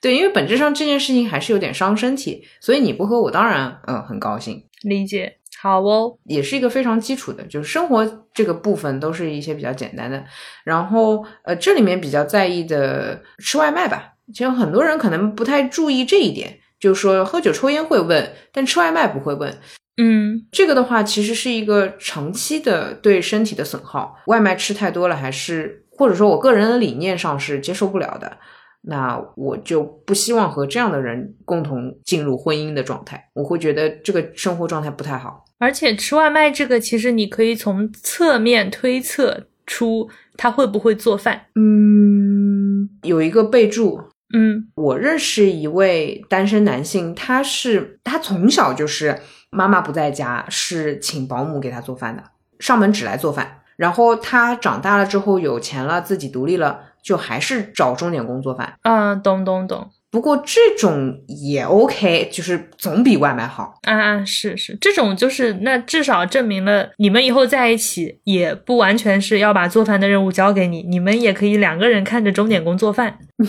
[0.00, 4.64] 对，因为本质上这件事情还是有点伤身体，所以你不喝，我当然嗯很高兴。
[4.82, 10.22] 理解，好哦，也是一个非常基础的，就是生活这个部分都是一些比较简单的。
[10.64, 16.58] 然后呃，这里面比较在意的吃外卖吧，其实很多人可能不太注意这一点。
[16.84, 19.56] 就是说，喝酒抽烟会问，但吃外卖不会问。
[19.96, 24.14] 嗯，这个的话，其实是一个长期的对身体的损耗。
[24.26, 28.36] 外卖吃太多了，还是或者说我个人的理念上是接受不了的。
[28.82, 33.30] 那我就不希望和这样的人共同进入婚姻的状态。
[33.32, 35.42] 我会觉得这个生活状态不太好。
[35.56, 41.46] 而且吃外卖这个，其实你可以从侧面推测出他会不会做饭。
[41.54, 43.98] 嗯，有一个备注。
[44.32, 52.22] 嗯，我认识一位单身男性，他是他从小就是妈妈不在家，是请保姆给他做饭的，
[52.58, 53.60] 上门只来做饭。
[53.76, 58.78] 然后他长大了之后有钱了，自己独立了，就还是找钟点工做饭。
[58.82, 59.90] 嗯，懂懂懂。
[60.14, 64.24] 不过这种也 OK，就是总比外卖好啊！
[64.24, 73.18] 是是，这种就是那至少证明了你们以后在一起也不完全是要把做饭的任务交给你，你们也可以两个人看着钟点工做饭。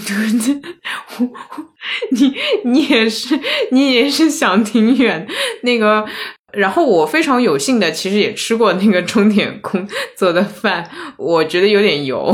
[2.10, 5.28] 你你也是你也是想挺远
[5.62, 6.04] 那个。
[6.52, 12.34] 然后我非常有幸的，其实也吃过那个钟点工做的饭，我觉得有点油。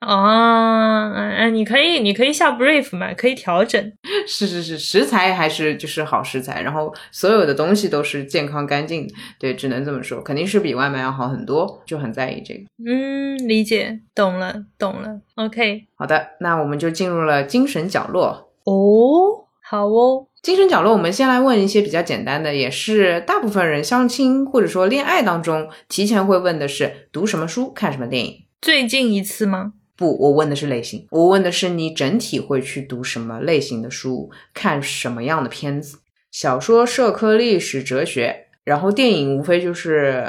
[0.00, 3.92] 哦，嗯，你可以，你可以下 brief 嘛，可以调整。
[4.26, 9.06] 是是是，食材还是就是好食材，然后所有的东西都是健康干净。
[9.38, 12.60] 对，只能这么说，肯定是比外卖要好很多，就很在意这个。
[12.84, 15.20] 嗯，理解，懂了，懂了。
[15.34, 18.50] OK，好的，那我们就进入了精神角落。
[18.64, 19.46] 哦。
[19.62, 28.46] 好哦，精神角落，我们先来问一些比较简单的，也是大部分人相亲或者说恋爱当中提前会问的是读什么书、看什么电影。
[28.60, 29.74] 最近一次吗？
[30.00, 35.98] 不，我问的是类型，我问的是你整体会去读什么类型的书，看什么样的片子。
[36.30, 40.26] 小说、社科、历史、哲学，然后电影无非就是，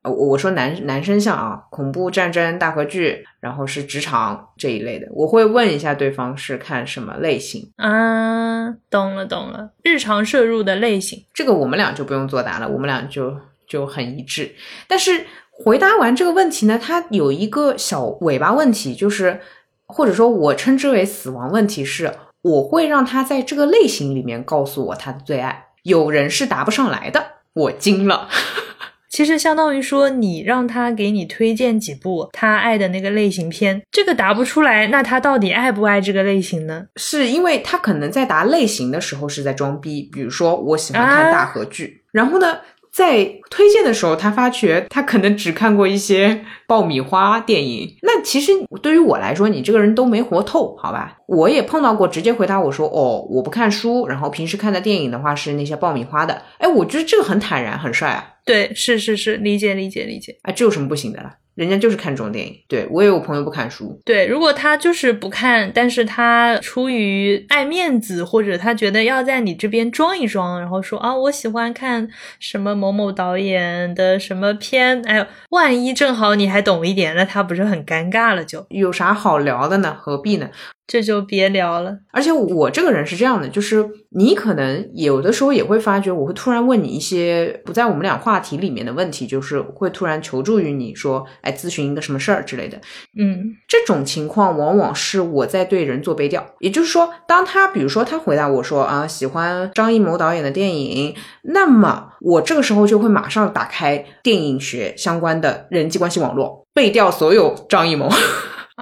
[0.00, 7.70] 呃我我说男男生向啊，恐怖、战争、大合剧，然后是职场这一类的，我会问一下对方是看什么类型。
[7.76, 11.22] 啊，懂了懂了，日常摄入的类型。
[11.34, 13.36] 这个我们俩就不用作答了，我们俩就
[13.68, 14.50] 就很一致。
[14.88, 19.40] 但是回答完这个问题呢，它有一个小尾巴问题，就是
[19.86, 25.66] 或者说我称之为死亡问题是，我会让他在这个类型里面告诉我他的最爱。
[25.84, 28.28] 有人是答不上来的，我惊了。
[29.10, 36.86] 其实相当于说，你让他给你推荐几部他爱的那个类型片，这个答不出来，那他到底爱不爱这个类型呢？
[36.96, 42.60] 是因为他可能在答类型的时候是在装逼，比如说我喜欢看大合剧，然后呢，
[42.92, 47.96] 在推荐的时候他发觉他可能只看过一些 爆米花电影。
[48.02, 48.52] 那其实
[48.82, 51.16] 对于我来说，你这个人都没活透，好吧？
[51.26, 56.42] 我也碰到过直接回答我说哦，我不看书，然后平时看的电影的话是那些爆米花的。
[56.58, 58.34] 哎，我觉得这个很坦然，很帅啊！
[58.44, 60.38] 对，是是是，理解理解理解。
[60.42, 61.36] 啊，这有什么不行的啦？
[61.54, 62.54] 人家就是看这种电影。
[62.68, 78.64] 对我也有朋友不看书，对，如果他就是不看，但是他出于爱面子，或者他觉得要在你这边装一装，然后说啊，我喜欢看什么某某导演的什么片，哎呦，万一正好你还懂一点，那他不是很尴尬了就？
[78.70, 79.96] 有啥好聊的呢？
[79.98, 80.48] 何必呢？
[80.92, 81.96] 这就别聊了。
[82.12, 92.76] 而且我这个人是这样的，就是你可能有的时候也会发觉，我会突然问你一些不在我们俩话题里面的问题，就是会突然求助于你说，哎，咨询一个什么事儿之类的。
[93.18, 108.10] 嗯这种情况往往是我在对人做背调，也就是说，当他比如说他回答我说啊喜欢张艺谋导演的电影，那么我这个时候就会马上打开电影学相关的人际关系网络，背调所有张艺谋。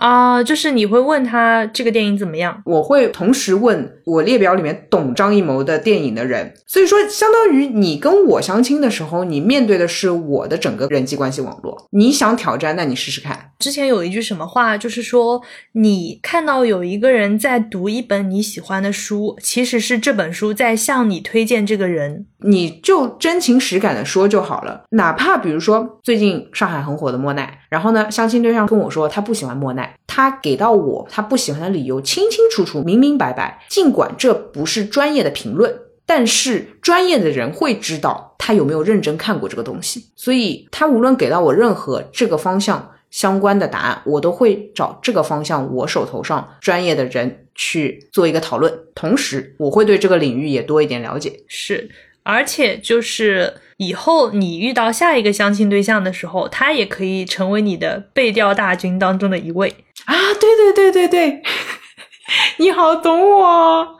[0.00, 2.62] 啊，就是你会问他这个电影怎么样？
[2.64, 11.86] 我会同时问我列表里面懂张艺谋的电影的人，所以说相当于你跟我相亲的时候，你面对的是我的整个人际关系网络。
[11.90, 13.52] 你想挑战，那你试试看。
[13.58, 22.24] 之前有一句什么话，就是说你看到有一个人在读一本你喜欢的书，其实是这本书在向你推荐这个人。
[22.42, 35.74] 你就真情实感的说就好了，哪怕比如说最近上海很火的莫奈，然后呢，相亲对象跟我说他不喜欢莫奈，他给到我他不喜欢的理由清清楚楚、明明白白，尽管这不是专业的评论。
[36.04, 51.32] 但是专业的人会知道他有没有认真看过这个东西，所以他无论给到我任何这个方向相关的答案，我都会找这个方向我手头上专业的人去做一个讨论，同时我会对这个领域也多一点了解。
[51.46, 51.88] 是，
[52.24, 59.74] 而且就是以后你遇到下一个相亲对象的时候，他也可以成为你的背调大军当中的一位。
[60.04, 61.42] 啊，对对对对对，
[62.58, 63.96] 你好懂我。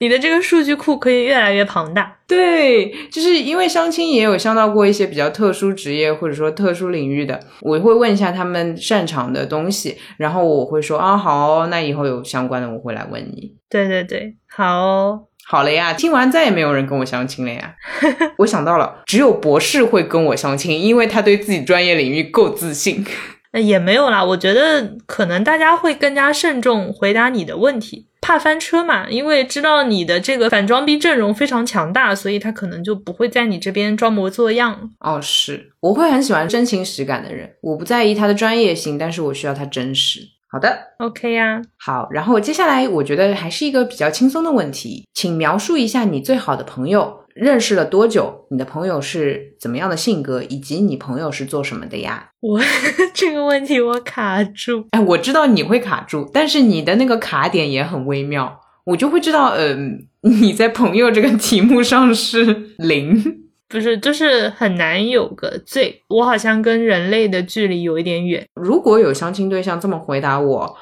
[0.00, 2.16] 你的这个数据库可以越来越庞大。
[2.26, 13.54] 对，就是因为相亲也有相到过一些比较特殊职业或者说特殊领域的，我会问一下他们擅长的东西，然后我会说啊好，那以后有相关的我会来问你。
[13.68, 15.26] 对对对，好哦。
[15.50, 17.74] 好了呀，听完再也没有人跟我相亲了呀。
[18.38, 23.04] 我想到了，只有博士会跟我相亲，因为他对自己专业领域够自信。
[23.52, 34.90] 那也没有啦，我觉得可能大家会更加慎重回答你的问题，怕翻车嘛，因为知道你的这个反装逼阵容非常强大，所以他可能就不会在你这边装模作样。
[35.00, 40.20] 哦，是，我会很喜欢真情实感的人，我不在意他的专业性，但是我需要他真实。
[40.52, 52.30] 好的，OK 呀、好，然后接下来我觉得还是一个比较轻松的问题，请描述一下你最好的朋友认识了多久，你的朋友是怎么样的性格，以及你朋友是做什么的呀？
[52.40, 52.60] 我
[53.14, 54.84] 这个问题我卡住。
[54.90, 63.49] 哎，我知道你会卡住，但是你的那个卡点也很微妙，我就会知道，嗯、你在朋友这个题目上是零。
[63.70, 68.44] 不是，就是很难有个最，我好像跟人类的距离有一点远。
[68.54, 70.76] 如果有相亲对象这么回答我，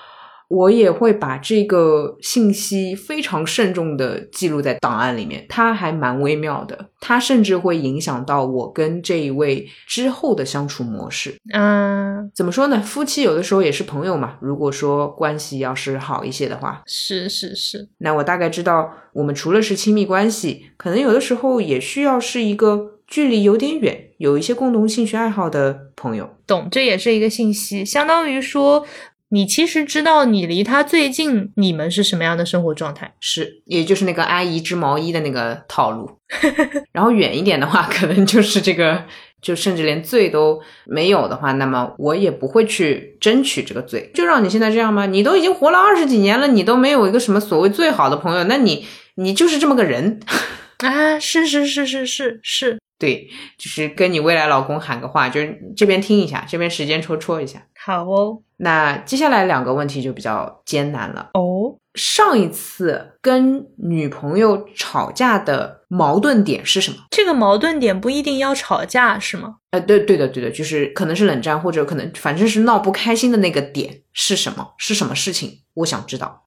[0.48, 5.44] 我也会把这个信息非常慎重的记录在档案里面。
[5.48, 11.36] 它还蛮微妙的，它甚至会影响到我跟这一位之后的相处模式。
[11.52, 12.80] 嗯，怎么说呢？
[12.80, 14.38] 夫妻有的时候也是朋友嘛。
[14.40, 26.30] 如果说关系要是好一些的话，是是是，那我大概知道，我们除了是亲密关系，可能有的时候也需要是一个距离有点远、有一些共同兴趣爱好的朋友。
[26.46, 28.86] 懂，这也是一个信息，相当于说。
[29.30, 33.14] 你其实知道你离他最近，你们是什么样的生活状态。
[33.20, 36.10] 是，也就是那个阿姨织毛衣的那个套路。
[36.92, 39.04] 然后远一点的话，可能就是这个，
[39.42, 44.10] 就甚至连罪都没有的话，那么我也不会去争取这个罪。
[44.14, 45.06] 就让你现在这样吗？
[45.06, 50.20] 你都已经活了二十几年了，你都没有一个什么所谓最好的朋友，那你你就是这么个人
[50.80, 51.18] 啊？
[51.18, 57.62] 是是是是是是，对，就是跟你未来老公喊个话，就是这边听一下，这边时间戳戳一下。
[57.78, 61.76] 好哦，那接下来两个问题就比较艰难了哦。
[61.94, 66.98] 上一次跟女朋友吵架的矛盾点是什么？
[67.10, 69.56] 这个矛盾点不一定要吵架，是吗？
[69.72, 74.74] 呃，对，对的，对的，就是可能是冷战，或者可能反正是闹不开心的那个点是什么？
[74.78, 75.62] 是什么事情？
[75.74, 76.44] 我想知道。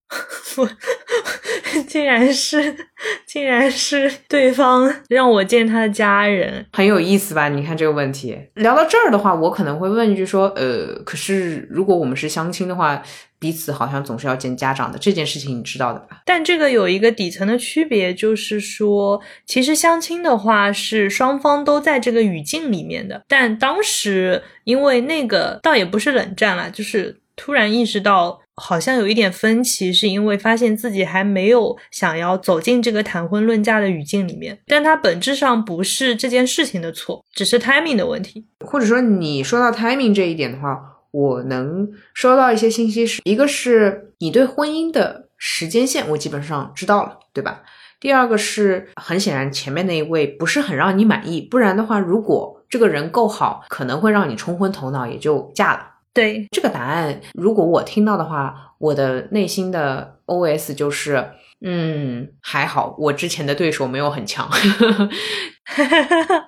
[0.58, 0.66] 我
[1.88, 2.76] 竟然是，
[3.26, 7.50] 竟然是对方让我见他的家人，很有意思吧？
[7.50, 13.02] 你看这个问题，聊到这儿的话，我可能会问一句说，呃，可是如果我们是相亲的话，
[13.40, 16.22] 彼此好像总是要见家长的这件事情，你知道的吧？
[16.26, 28.41] 但这个有一个底层的区别，就是说，其实相亲的话是双方都在这个语境里面的，但当时因为那个倒也不是冷战了，就是突然意识到。
[28.56, 38.46] 好像有一点分歧，是因为发现自己还没有想要走进这个谈婚论嫁的语境里面，但它本质上不是这件事情的错，只是 timing 的问题。
[38.66, 40.80] 或者说，你说到 timing 这一点的话，
[41.12, 47.64] 我能收到一些信息，是一个是你对婚姻的时间线，我基本上知道了，对吧？
[48.00, 55.88] 第二个是很显然前面那一位不是很让你满意，不然的话，如果这个人够好，可能会让你冲昏头脑，也就嫁了。
[56.14, 61.32] 对这个答案，如果我听到的话，我的内心的 OS 就是，
[61.62, 64.50] 嗯，还好，我之前的对手没有很强。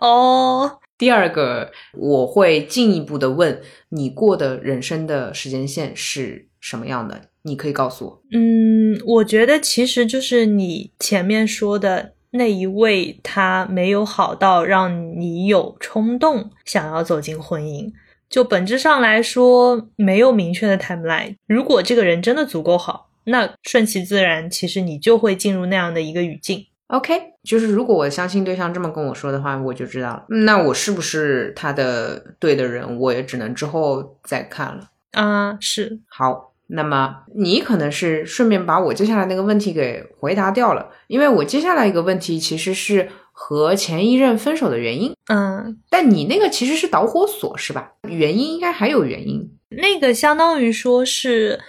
[0.01, 7.21] 哦，第二个，我会进一步的问你过的人生的时间线是什么样的？
[7.43, 8.21] 你可以告诉我。
[8.31, 17.91] 嗯，我觉得其实就是你前面说的那一位，他没有好到让你有冲动想要走进婚姻。
[18.33, 21.35] 就本质上来说，没有明确的 timeline。
[21.45, 26.65] 如果这个人真的足够好，那顺其自然，其实你就会进入那样的一个语境。
[26.87, 27.13] OK，
[27.43, 30.25] 就是如果我相亲对象这么跟我说的话，我就知道了。
[30.29, 34.89] 那我是不是他的对的人，我也只能之后再看了。
[35.11, 36.55] 啊，是好。
[36.65, 43.09] 那么你可能是顺便把我接下来那个问题给回答掉了，因为我接下来一个问题其实是。
[43.45, 47.91] 和前一任分手的原因，嗯，但你那个其实是导火索是吧？
[48.07, 51.59] 原因应该还有原因，那个相当于说是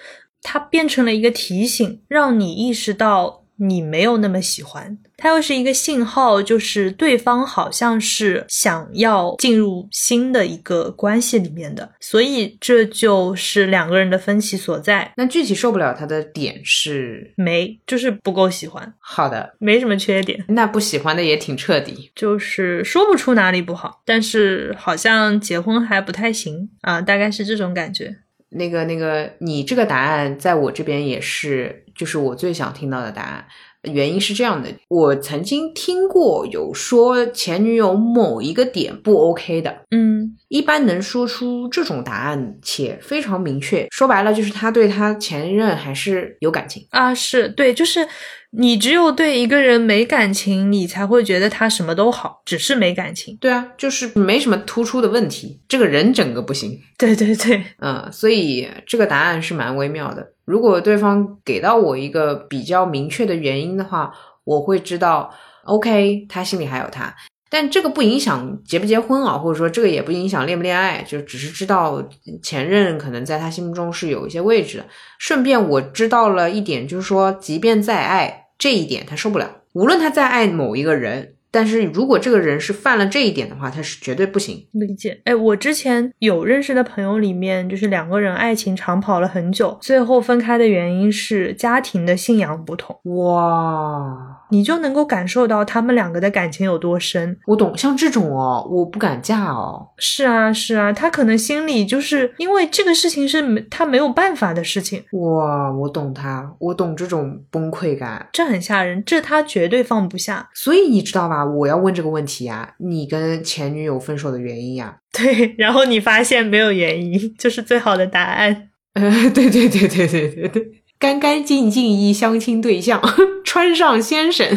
[0.41, 3.44] 它变成了一个提醒，让你意识到。
[3.57, 15.13] 你没有那么喜欢，它又是一个信号，就是对方好像是想要进入新的一个关系里面的，所以这就是两个人的分歧所在。
[15.17, 18.95] 那具体受不了他的点是没，就是不够喜欢。
[18.99, 20.45] 好的，没什么缺点。
[20.49, 28.17] 那不喜欢的也挺彻底，就是说不出哪里不好，但是好像结婚还不太行啊，大概是这种感觉。
[28.55, 33.45] 那个那个，你这个答案在我这边也是，就是我最想听到的答案。
[33.83, 48.09] 原因是这样的，我曾经听过有说前女友某一个点不 OK 的，嗯，一般能说出这种答案且非常明确，说白了就是他对他前任还是有感情啊，是对，就是。
[48.57, 53.37] 你只有对一个人没感情，你才会觉得他什么都好，只是没感情。
[53.41, 56.79] 对啊，就是没什么突出的问题，这个人整个不行。
[56.97, 60.25] 对对对，嗯，所以这个答案是蛮微妙的。
[60.45, 64.13] 如果对方给到我一个比较明确的原因的话，
[64.45, 65.35] 我会知道
[65.65, 67.13] ，OK，他心里还有他。
[67.51, 72.03] 但这个不影响结不结婚啊，或者说这个也不影响恋不恋爱，就只是知道
[72.43, 74.87] 前任可能在他心目中是有一些位置的。
[75.19, 78.43] 顺便我知道了一点，就是说，即便再爱。
[78.59, 84.67] 这一点他受不了，无论他再爱某一个人，但是如果这个人是犯了这一点的话，他是绝对不行。
[84.73, 85.21] 理解。
[85.25, 92.99] 哎，我之前有认识的朋友里面，就是两个人爱情长跑了很久，最后分开的原因是家庭的信仰不同。
[93.05, 94.41] 哇。
[94.51, 97.37] 你就能够感受到他们两个的感情有多深。
[97.47, 99.89] 我懂，像这种哦，我不敢嫁哦。
[99.97, 105.03] 是啊，是啊，他可能心里就是因为这个事情是没他没有办法的事情。
[105.13, 110.49] 哇，我懂他，我懂这种崩溃感，这很吓人，这他绝对放不下。
[110.55, 111.44] 所以你知道吧？
[111.45, 114.97] 我要问这个问题呀，你跟前女友分手的原因呀？
[115.13, 118.71] 对，然后你发现没有原因， 就是最好的答案。
[118.95, 120.63] 呃，对对对对对对对。
[120.97, 123.03] 干干净净一相亲对象，
[123.45, 124.49] 川上先生，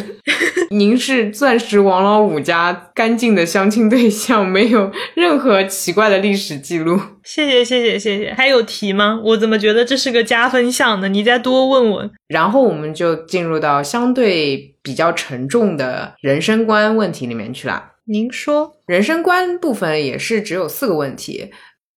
[0.70, 6.98] 您是钻石王老五家干净的相亲对象，没有任何奇怪的历史记录。
[7.28, 9.20] 谢谢谢谢谢谢，还有题吗？
[9.22, 11.10] 我怎么觉得这是个加分项呢？
[11.10, 12.10] 你再多问问。
[12.30, 17.92] 然后我们就进入到相对比较沉重的人生观问题里面去了。
[18.06, 21.52] 您说，人生观部分也是只有四个问题，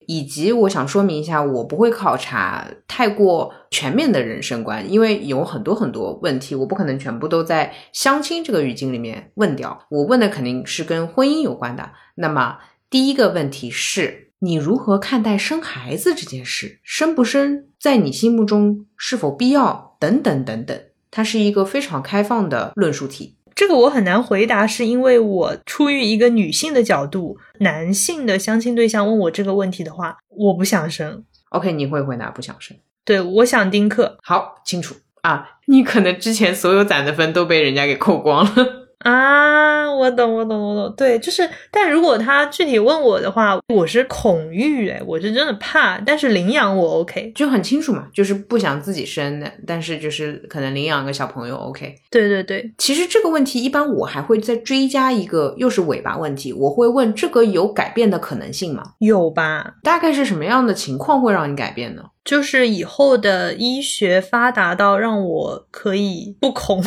[0.09, 9.87] 以及我想说明一下，我不会考察太过全面的人生观，因为有很多很多问题，我不可能全部都在相亲这个语境里面问掉。
[9.91, 11.93] 我问的肯定是跟婚姻有关的。
[12.17, 12.59] 那么
[12.91, 16.81] 第一个问题是你如何看待生孩子这件事？
[16.83, 19.97] 生不生在你心目中是否必要？
[20.01, 20.81] 等等等等，
[21.11, 23.37] 它是一个非常开放的论述题。
[23.55, 31.23] 这个我很难回答，是因为我出于一个女性的角度，男性的相亲对象问我这个问题的话，我不想生。
[31.51, 32.75] OK，你会回答不想生。
[33.05, 35.59] 对，我想丁克好，清楚啊。
[35.67, 38.80] 你可能之前所有攒的分都被人家给扣光了。
[39.01, 40.95] 啊，我懂，我懂，我懂。
[40.95, 45.99] 对，就是，但如果他具体问我的话，我是恐育，哎，我是真的怕。
[46.01, 47.33] 但是领养我 OK。
[47.35, 51.95] 就很清楚嘛，就是不想自己生的，但是就是可能领养个小朋友 OK。
[52.11, 58.83] 对对对，其实这个问题一般我还会再追加一个，又是尾巴问题，我会问这个有改变的可能性吗？
[58.99, 59.77] 有吧？
[59.83, 62.03] 大概是什么样的情况会让你改变呢？
[62.23, 66.85] 就是以后的医学发达到让我可以不恐。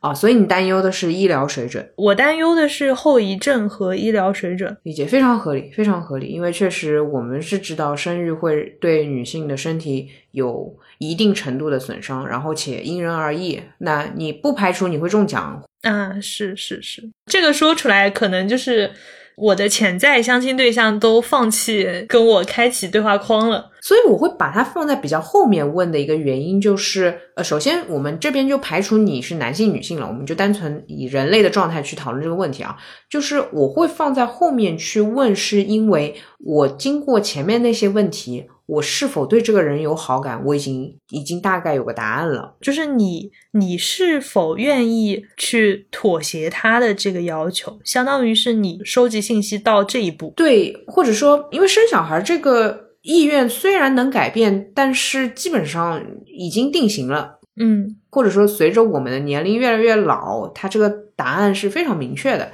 [0.00, 4.76] 啊，所以你担忧的是医疗水准，我担忧的是后遗症和医疗水准。
[4.82, 6.26] 理解非常合理，非常合理。
[6.26, 13.60] 因为确实我们是知道生育会对女性的身体有一定程度的损伤，然后且因人而异。
[13.78, 18.90] 那你不排除你会中奖，啊，是是是，这个说出来可能就是
[19.36, 23.70] 我的潜在相亲对象都放弃跟我开启对话框了。
[23.86, 32.76] 所以我会把它放在比较后面问的一个原因就是，呃，首先我们这边就排除你是男性女性了，我们就单纯以人类的状态去讨论这个问题啊。
[33.08, 42.56] 就是我会放在后面去问，是因为我经过前面那些问题，我是否对这个人有好感，我已经已经大概有个答案了。
[42.60, 50.32] 就是你，你是否愿意去妥协他的这个要求，相当于是你收集信息到这一步。
[50.36, 57.38] 对，或者说，因为生小孩这个意愿虽然能改变，但是基本上已经定型了。
[57.58, 62.50] 嗯或者说随着我们的年龄越来越老，它这个答案是非常明确的。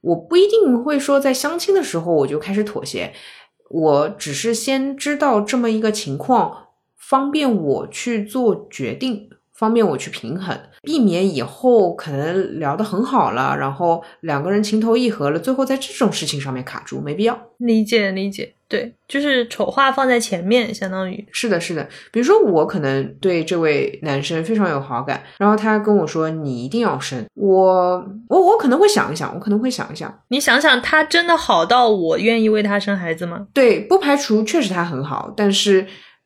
[0.00, 3.12] 我不一定会说在相亲的时候我就开始妥协，
[3.68, 9.28] 我只是先知道这么一个情况，方便我去做决定，
[9.58, 17.36] 方便我去平衡，避免以后可能聊得很好了，然后两个人情投意合了，最后在这种事情上面卡住，没必要。
[17.56, 21.88] 理解理解，对，就是丑话放在前面，相当于是的，是的。
[22.12, 33.48] 比如说，我可能对这位男生非常有好感，然后他跟我说你一定要生，我我我可能会想一想，我可能会想一想，你想想，他真的好到我愿意为他生孩子吗？
[33.52, 35.84] 对，不排除确实他很好，但是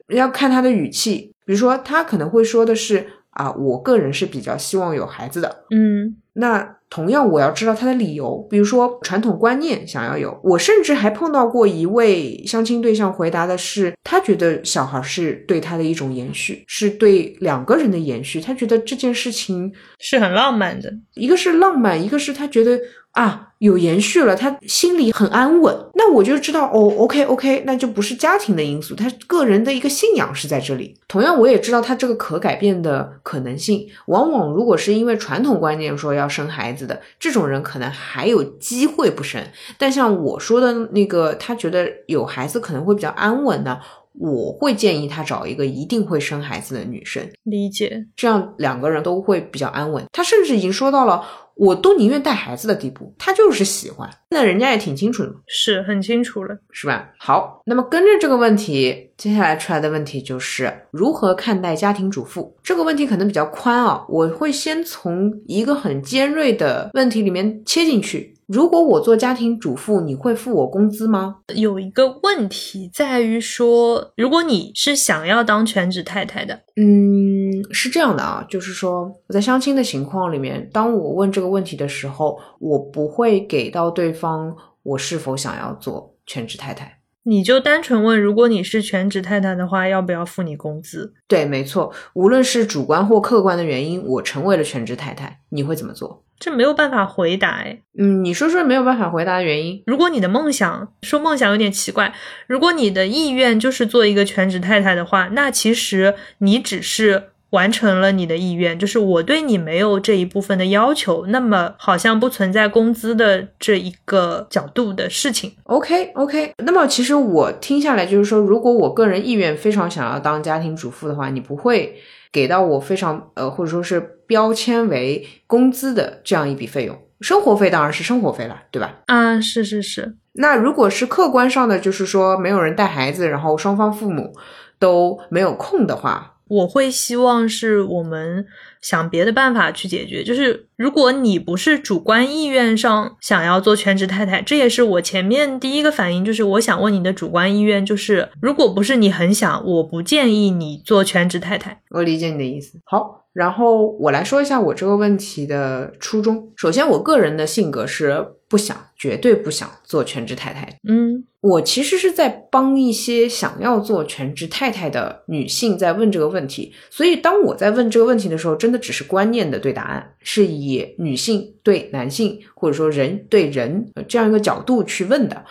[0.08, 1.32] 要看他的语气。
[1.44, 5.64] 比如说，他可能会说的是啊，我个人是比较希望有孩子的。
[5.70, 10.38] 嗯那同样，我要知道他的理由，比如说传统观念想要有。
[10.42, 18.40] 我甚至还碰到过一位相亲对象回答的是，他觉得小孩是对他的一种延续，是对两个人的延续。
[18.40, 20.90] 他觉得这件事情，是很浪漫的。
[21.14, 22.78] 一个是浪漫，一个是他觉得
[23.12, 25.72] 啊有延续了，他心里很安稳。
[25.94, 30.96] 那我就知道哦，OK OK，那就不是家庭的因素，他个人的一个信仰是在这里。
[31.06, 33.86] 同样，我也知道他这个可改变的可能性。
[34.06, 39.40] 往往如果是因为传统观念说要生孩子的这种人，可能还有机会不生。
[39.78, 43.78] 但像我说的那个，他觉得有孩子可能会比较安稳呢，
[44.14, 50.04] 我会建议他找一个一定会生孩子的女生，理解，这样两个人都会比较安稳。
[50.10, 51.22] 他甚至已经说到了
[51.62, 54.10] 我都宁愿带孩子的地步，他就是喜欢。
[54.30, 56.58] 那人家也挺清楚的嘛，是很清楚了。
[56.72, 57.08] 是吧？
[57.20, 68.34] 好，那么跟着这个问题，接下来出来的问题就是如何看待家庭主妇这个问题可能比较宽啊，我会先从一个很尖锐的问题里面切进去。
[68.48, 71.36] 如果我做家庭主妇，你会付我工资吗？
[71.54, 77.21] 有一个问题在于说，如果你是想要当全职太太的，嗯，
[77.70, 86.98] 是这样的啊，就是说我在相亲的情况里面，当我问这个问题的时候，我不会给到对方我是否想要做全职太太。
[87.24, 91.14] 你就单纯问，如果你是全职太太的话，要不要付你工资？
[91.28, 96.24] 对，没错，无论是主观或客观的原因，我成为了全职太太，你会怎么做？
[96.40, 97.80] 这没有办法回答哎。
[97.96, 99.80] 嗯，你说说没有办法回答的原因。
[99.86, 102.12] 如果你的梦想说梦想有点奇怪，
[102.48, 115.52] 如果你的意愿就是做一个全职太太的话，那其实你只是完成了你的意愿，就是我对你没有这一部分的要求，那么好像不存在工资的这一个角度的事情。
[115.64, 121.94] OK OK，那么其实我听下来就是说，如果我个人意愿非常想要当家庭主妇的话，你不会
[122.32, 126.98] 给到我非常呃或者说是标签为工资的这样一笔费用。
[127.20, 128.94] 生活费当然是生活费了，对吧？
[129.06, 134.32] 啊，是是是，那如果是客观上的，就是说没有人带孩子，然后双方父母
[134.80, 138.44] 都没有空的话，我会希望是我们
[138.80, 140.22] 想别的办法去解决。
[140.22, 151.80] 就是如果你不是主观意愿上想要做全职太太，这也是我前面第一个反应，就是我想问你的主观意愿，就是如果不是你很想，我不建议你做全职太太。
[151.90, 152.78] 我理解你的意思。
[152.84, 156.52] 好，然后我来说一下我这个问题的初衷。
[156.56, 160.78] 首先，我个人的性格是不想，绝对不想做全职太太。
[160.88, 175.44] 嗯我其实是在帮一些想要做全职太太的女性在问这个问题，所以当我在问这个问题的时候，真的只是观念的对答案，是以女性对男性或者说人对人呃这样一个角度去问的。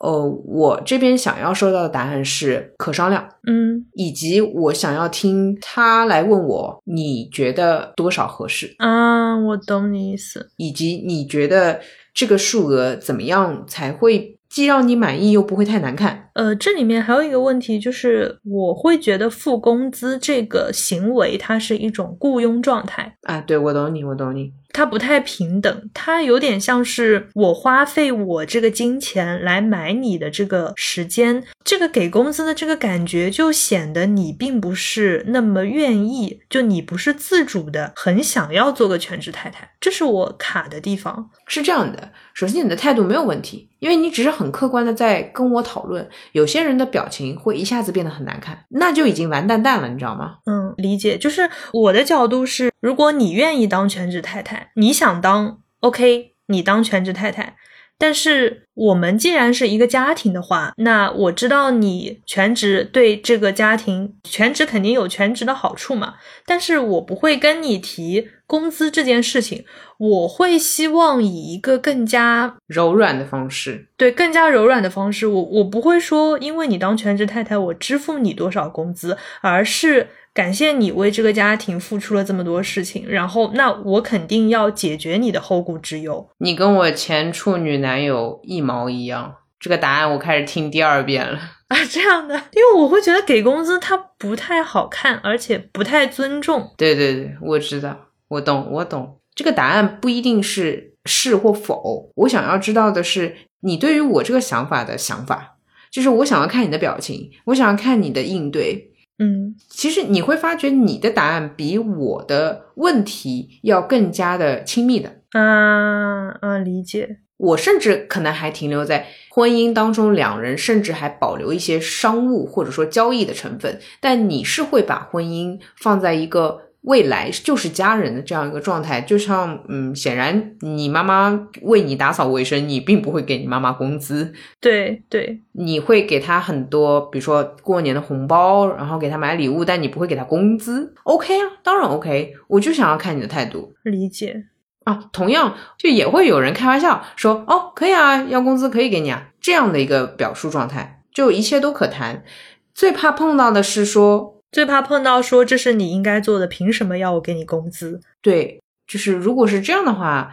[0.00, 10.50] 呃，我这边想要收到的答案是可商量，嗯以及我想要听他来问我你觉得多少合适，啊，我懂你意思。
[10.56, 11.80] 以及你觉得
[12.14, 16.30] 这个数额怎么样才会既让你满意又不会太难看。
[16.34, 23.16] 呃，这里面还有一个问题，就是我会觉得付工资这个行为，它是一种雇佣状态。
[23.22, 24.52] 啊，对我懂你，我懂你。
[24.72, 41.30] 它不太平等，它有点像是我花费我这个金钱来买你的这个时间，这个给工资的这个感觉就显得你并不是那么愿意，就你不是自主的，很想要做个全职太太，这是我卡的地方。
[41.46, 46.06] 是这样的，首先你的态度没有问题，因为你只是很客观的在跟我讨论。
[46.32, 50.36] 有些人的表情会一下子变得很难看，那就已经完蛋蛋了，你知道吗？
[50.44, 51.16] 嗯，理解。
[51.16, 57.56] 就是我的角度是，如果你愿意当全职太太，你想当，OK，你当全职太太。
[58.00, 66.14] 但是我们既然是一个家庭的话，那我知道你全职对这个家庭，全职肯定有全职的好处嘛。
[66.46, 69.64] 但是我不会跟你提工资这件事情，
[69.98, 80.08] 我会希望以一个更加柔软的方式，对更加柔软的方式，我我不会说因为你当全职太太，我支付你多少工资，而是
[80.38, 86.30] 感谢你为这个家庭付出了这么多事情，然后那我肯定要解决你的后顾之忧。
[86.38, 89.34] 你跟我前处女男友一毛一样。
[89.58, 91.36] 这个答案我开始听第二遍了。
[91.66, 96.72] 啊，这样的，因为我会觉得给工资它不太好看，而且不太尊重。
[96.76, 99.18] 对对对，我知道，我懂，我懂。
[99.34, 105.56] 这个答案不一定是是或否，我想要知道的是你对于我这个想法的想法，
[105.90, 108.92] 就是我想要看你的表情，我想要看你的应对。
[109.18, 115.16] 嗯其实你会发觉你的答案比我的问题要更加的亲密的。
[115.32, 117.18] 啊啊，理解。
[117.36, 140.94] 我甚至可能还停留在婚姻当中，两人甚至还保留一些商务或者说交易的成分，但你是会把婚姻放在一个未来就是家人的这样一个状态，就像嗯，显然你妈妈为你打扫卫生，你并不会给你妈妈工资，对对，你会给她很多，比如说过年的红包，然后给她买礼物，但你不会给她工资。
[141.02, 143.72] OK 啊，当然 OK，我就想要看你的态度。
[143.82, 144.44] 理解。
[144.84, 152.24] 啊，同样就也会有人开玩笑说，哦，可以啊，要工资可以给你啊，这样的一个表述状态，就一切都可谈。
[152.72, 158.00] 最怕碰到的是说，最怕碰到说这是你应该做的，凭什么要我给你工资？
[158.20, 160.32] 对，就是如果是这样的话，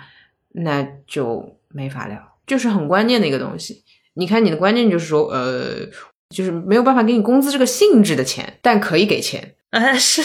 [0.53, 3.84] 那就没法聊，就是很关键的一个东西。
[4.13, 5.86] 你看你的观念就是说，呃，
[6.30, 9.55] 就是没有办法给你工资这个性质的钱，但可以给钱。
[9.72, 10.22] 啊，是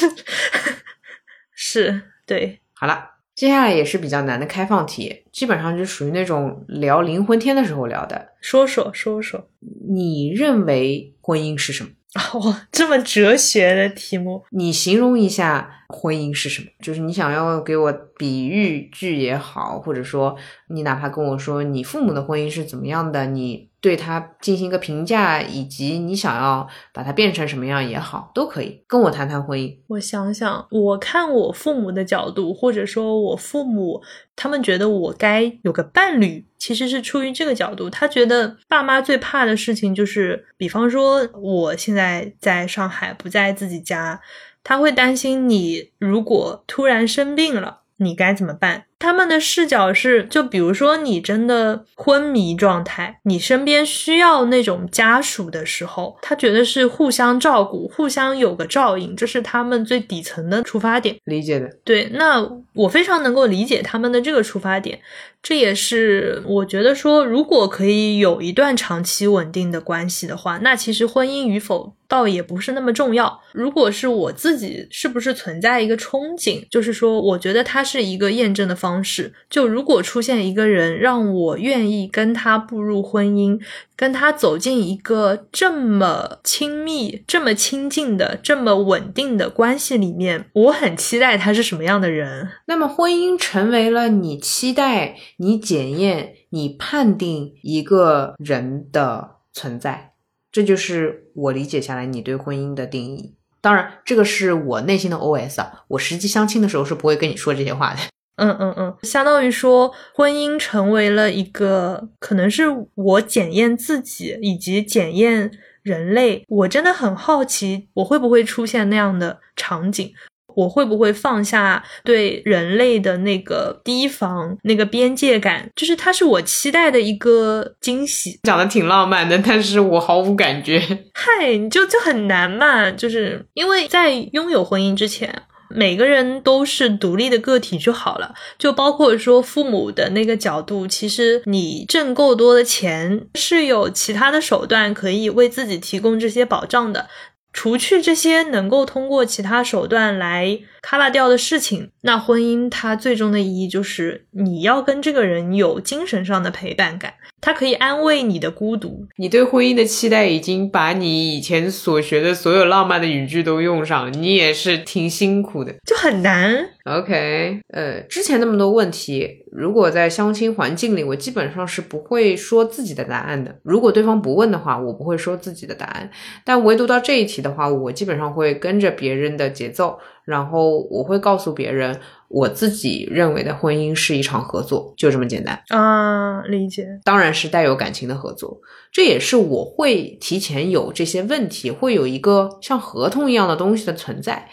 [1.52, 3.08] 是，对，好了。
[3.32, 8.32] 接下来也是比较难的开放题，基本上就属于那种聊灵魂天的时候聊的。
[8.42, 9.48] 说说说说，
[9.88, 11.90] 你认为婚姻是什么？
[12.14, 16.68] 啊， 哇，这么哲学的题目，你形容一下婚姻是什么？
[16.80, 20.36] 就是你想要给我比喻句也好，或者说
[20.68, 29.74] 你哪怕跟我说你父母的婚姻是怎么样的，你对他进行一个评价，以及你想要把它变成什么样也好，都可以跟我谈谈婚姻。
[29.88, 34.02] 我想想，我看我父母的角度，或者说我父母
[34.36, 37.88] 他们觉得我该有个伴侣，其实是出于这个角度。
[37.88, 44.20] 他觉得爸妈最怕的事情就是，比方说我现在在上海不在自己家，
[44.62, 48.86] 他会担心你如果突然生病了，你该怎么办？
[49.00, 61.16] 他们的视角是，就比如说你真的昏迷状态，你身边需要那种家属的时候，他觉得是互相照顾，互相有个照应，这是他们最底层的出发点。
[61.24, 61.68] 理解的。
[61.82, 65.00] 对，那我非常能够理解他们的这个出发点。
[65.42, 73.40] 这也是我觉得说，如果可以有一段长期稳定的关系的话，那其实婚姻与否倒也不是那么重要。
[73.52, 79.32] 如果是我自己，是不是存在一个憧憬，就是说，我觉得它是一个验证的方方式。
[79.48, 83.60] 就如果出现一个人让我愿意跟他步入婚姻，
[83.94, 92.48] 跟他走进一个这么亲密、这么亲近的、这么稳定的关系里面，我很期待他是什么样的人。
[92.66, 95.16] 那么，婚姻成为了你期待。
[95.36, 100.12] 你检验、你判定一个人的存在，
[100.50, 103.36] 这就是我理解下来你对婚姻的定义。
[103.60, 108.00] 当然，这个是我内心的 OS 啊，我实际相亲的时候是不会跟你说这些话的。
[108.40, 112.64] 嗯嗯嗯，相当于说，婚姻成为了一个可能是
[112.94, 115.50] 我检验自己以及检验
[115.82, 116.44] 人类。
[116.48, 120.12] 我真的很好奇，我会不会出现那样的场景。
[120.56, 125.70] 我会不会放下对人类的那个提防、那个边界感？
[125.76, 128.40] 就是它是我期待的一个惊喜。
[128.42, 130.80] 讲的挺浪漫的，但是我毫无感觉。
[131.14, 138.34] 嗨，你就就很难嘛，就是因为在拥有婚姻之前，每个人都是独立的个体就好了。
[138.58, 147.08] 就包括说父母的那个角度，其实你挣够多的钱，是有其他的手段可以为自己提供这些保障的。
[147.52, 159.06] 除去这些能够通过其他手段来 cover 掉的事情，那婚姻它最终的意义就是你要跟这个人有精神上的陪伴感，它可以安慰你的孤独。
[159.16, 166.70] 你对婚姻的期待已经把你以前所学的所有浪漫的语句都用上，你也是挺辛苦的，就很难。
[166.84, 173.54] OK，呃，之前那么多问题，如果在相亲环境里，我基本上是不会说自己的答案的。
[173.62, 176.10] 如果对方不问的话，我不会说自己的答案。
[176.44, 186.40] 但唯独到这一题的话，我基本上会跟着别人的节奏，然后我会告诉别人，我自己认为的婚姻是一场合作，就这么简单啊。
[186.42, 188.58] 理解，当然是带有感情的合作。
[188.90, 194.48] 这也是我会提前有这些问题，会有一个像合同一样的东西的存在。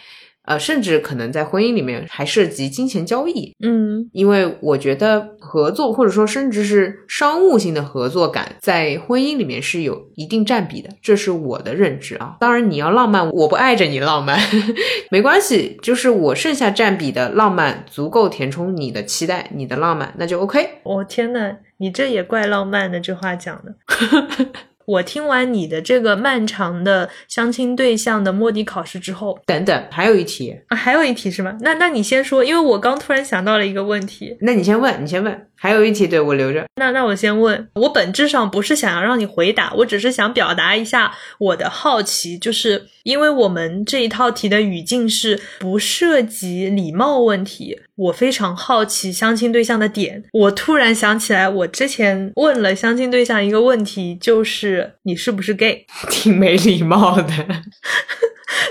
[0.48, 12.38] 呃，甚至可能在婚姻里面还涉及金钱交易，嗯，因为我觉得合作或者说甚至是商务性的合作感，在婚姻里面是有一定占比的，这是我的认知啊。
[12.39, 14.39] 当然你要浪漫，我不碍着你浪漫，
[15.12, 20.80] 没关系，就是我剩下占比的浪漫足够填充你的期待，你的浪漫那就 OK。
[20.84, 23.76] 我天呐，你这也怪浪漫的，这话讲的。
[24.88, 31.58] 我听完你的这个漫长的相亲对象的摸底考试之后，等等，还有一题啊，还有一题是吗？
[31.60, 34.38] 那那你先说，因为我刚突然想到了一个问题。
[34.40, 35.44] 那你先问，你先问。
[35.60, 36.64] 还有一题，对我留着。
[36.76, 50.24] 那那我先问，我本质上不是想要让你回答，我只是想表达一下我的好奇，就是因为我们这一套题的语境是不涉及礼貌问题，我非常好奇相亲对象的点。
[50.32, 55.86] 我突然想起来，我之前问了相亲对象一个问题，就是你是不是 gay？
[56.10, 57.24] 挺没礼貌的。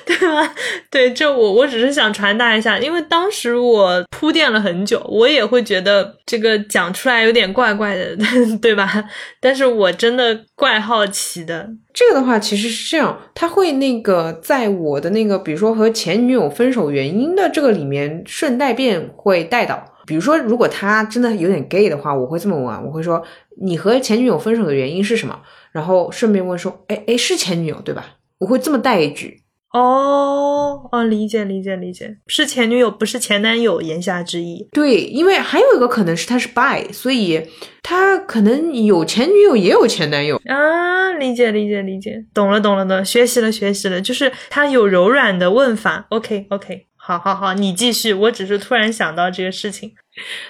[0.06, 0.54] 对吧？
[0.90, 8.16] 对，这我我只是想传达一下，因为当时我铺垫了很久，我也会觉得这个讲出来有点怪怪的，
[8.62, 9.04] 对吧？
[9.40, 11.68] 但是我真的怪好奇的。
[11.92, 19.92] 这个的话其实是这样，他会那个在我的那个，比如说和前女友分手原因的这个里面顺带便会带到。
[20.06, 23.20] 比如说，如果他真的有点 gay 的话，我会这么问，我会说
[23.60, 25.36] 你和前女友分手的原因是什么？
[25.76, 28.16] 然后顺便问说，哎哎，是前女友对吧？
[28.38, 29.42] 我会这么带一句。
[29.74, 34.66] 哦哦，理解理解理解，是前女友不是前男友，言下之意。
[34.72, 37.46] 对，因为还有一个可能是他是 bi，所以
[37.82, 41.12] 他可能有前女友也有前男友啊。
[41.18, 46.06] 理解理解理解，懂了懂了的，学习了学习了，就是他有柔软的问法。
[46.08, 49.92] OK OK，好好好，你继续，我只是突然想到这个事情。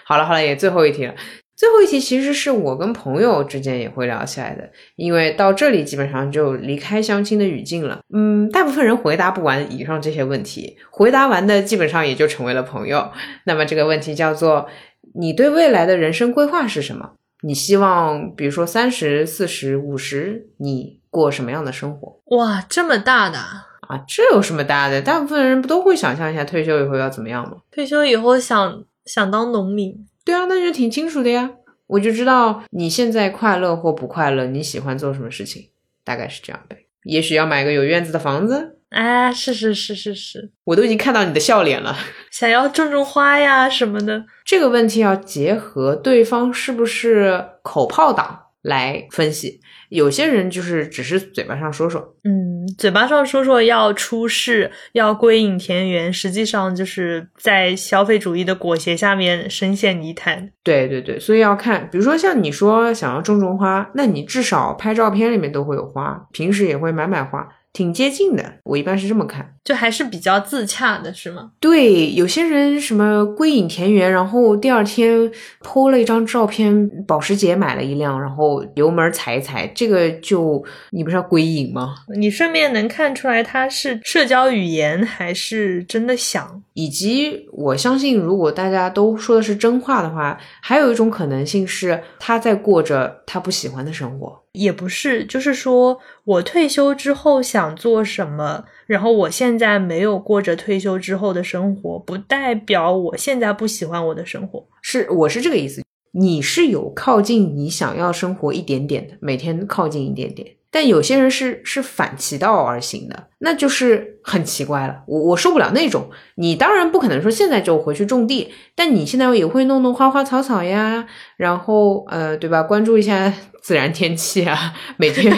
[0.04, 1.14] 好了好了，也最后一题了。
[1.56, 8.00] 最后一题其实是我跟朋友之间也会聊起来的，因为到这里基本上就离开相亲的语境了。
[8.12, 13.10] 嗯，大部分人回答不完以上这些问题，回答完的基本上也就成为了朋友。
[13.44, 14.68] 那么这个问题叫做：
[15.14, 17.12] 你对未来的人生规划是什么？
[17.42, 22.20] 你希望，比如说三十四十五十，你过什么样的生活？
[22.36, 24.04] 哇，这么大的啊！
[24.06, 25.00] 这有什么大的？
[25.00, 27.58] 大部分人不都会想象一下退休以后要怎么样吗？
[27.70, 30.06] 退休以后想想当农民。
[30.26, 31.48] 对啊，那就挺清楚的呀，
[31.86, 35.70] 我就知道你现在快乐或不快乐，你喜欢做什么事情，
[36.04, 36.76] 大概是这样呗。
[37.04, 41.96] 也许要买个有院子的房子，哎，是是是是是，我都已经看到你的笑脸了。
[42.32, 49.60] 想要种种花呀什么的，这个问题要结合对方是不是口炮党来分析。
[49.88, 60.50] 有些人就是只是嘴巴上说说，嗯，嘴巴上说说要出世，要归隐田园，实际上就是在消费主义的裹挟下面深陷泥潭。
[60.64, 67.46] 对对对，所以要看，比如说像你说想要种种花，那你至少拍照片里面都会有花，平时也会买买花。
[67.76, 71.50] 挺接近的，我一般是这么看，就还是比较自洽的，是吗？
[71.60, 75.30] 对，有些人什么归隐田园，然后第二天
[75.62, 81.96] po 了一张照片，保时捷买了一辆，然后油门踩一踩，这个就你不是要归隐吗？
[82.16, 86.62] 你顺便能看出来他是社交语言还是真的想？
[86.72, 94.42] 以及我相信，如果大家都说的是真话的话，还有一种可能性是他在过着他不喜欢的生活。
[94.56, 104.66] 也不是，就是说我退休之后想做什么，然后我现在没有过着退休之后的生活，不代表我现在不喜欢我的生活。
[104.82, 105.82] 是，我是这个意思。
[106.12, 110.48] 你是有靠近你想要生活一点点的，每天靠近一点点。
[110.76, 114.96] 但有些人是是反其道而行的，那就是很奇怪了。
[115.06, 116.10] 我我受不了那种。
[116.34, 121.06] 你当然不可能说现在就回去种地，但你现在也会弄弄花花草草呀，
[121.38, 122.62] 然后呃，对吧？
[122.62, 125.34] 关注一下 自然天气啊，每天。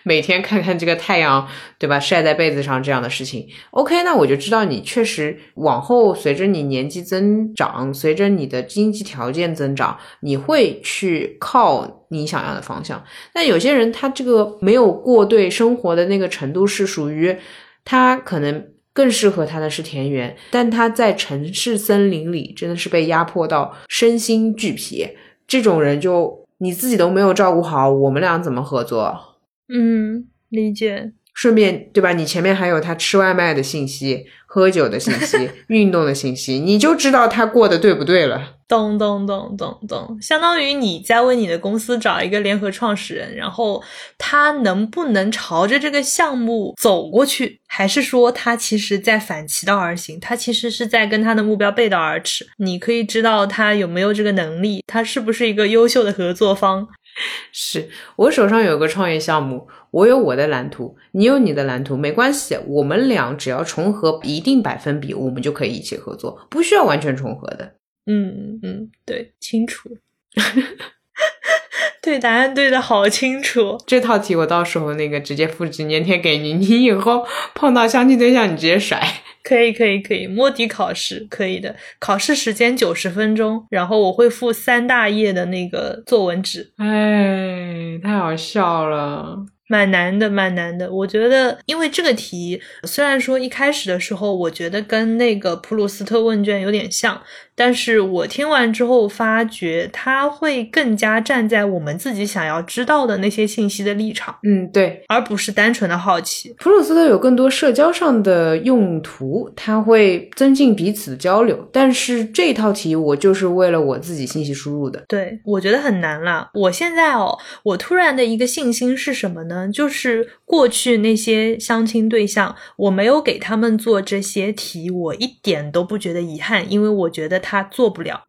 [0.04, 1.46] 每天看看这个太阳，
[1.78, 2.00] 对吧？
[2.00, 13.02] 晒在被子上这样的事情，OK，那我就知道你确实往后随着你年纪增长，随着你的经济条件增长，你会去靠你想要的方向。
[13.32, 17.36] 但有些人他这个没有过对生活的那个程度，是属于
[17.84, 25.08] 他可能更适合他的是田园，但他在城市森林里真的是被压迫到身心俱疲。
[25.46, 29.29] 这种人就你自己都没有照顾好，我们俩怎么合作？
[29.72, 31.12] 嗯，理解。
[31.32, 32.12] 顺便，对吧？
[32.12, 38.56] 你前面还有他吃外卖的信息、喝酒的信息、 运动的信息，你就知道他过得对不对了。
[38.68, 43.82] 咚咚咚咚咚，相当于你在为你的公司找一个联合创始人，然后
[44.18, 50.20] 他能不能朝着这个项目走过去，还是说他其实在反其道而行？
[50.20, 52.46] 他其实是在跟他的目标背道而驰。
[52.58, 56.86] 你可以知道他有没有这个能力，他是不是一个优秀的合作方。
[57.52, 67.74] 是我手上有个创业项目，我有我的蓝图，你有你的蓝图，没关系，我们俩只要重合一定百分比，我们就可以一起合作，不需要完全重合的。
[68.06, 69.88] 嗯嗯嗯，对，清楚。
[72.02, 73.78] 对，答案对的好清楚。
[73.86, 79.02] 这套题我到时候那个直接复制粘贴给你，你以后碰到相亲对象，你直接甩。
[79.42, 81.74] 可以，可以，可以，摸底考试可以的。
[81.98, 86.72] 考试时间九十分钟，然后我会附三大页的那个作文纸。
[86.76, 89.46] 哎，太好笑了。
[89.66, 90.90] 蛮难的，蛮难的。
[90.90, 97.22] 我觉得，因为这个题虽然说一开始的时候，我觉得跟那个普鲁斯特问卷有点像，
[97.54, 104.36] 但是我听完之后发觉，他会更加站在我们自己想要知道的那些信息的立场。
[104.42, 106.54] 嗯，对，而不是单纯的好奇。
[106.58, 111.68] 普鲁斯特有更多社交上的用途，它会增进彼此的交流。
[111.72, 115.04] 但是这套题我就是为了我自己信息输入的。
[115.08, 116.50] 对，我觉得很难了。
[116.54, 119.68] 我现在哦，我突然的一个信心是什么呢？
[119.72, 128.22] 就是过去那些相亲对象，我没有给他们做这些题，我一点都不觉得遗憾，因为我觉得他他做不了。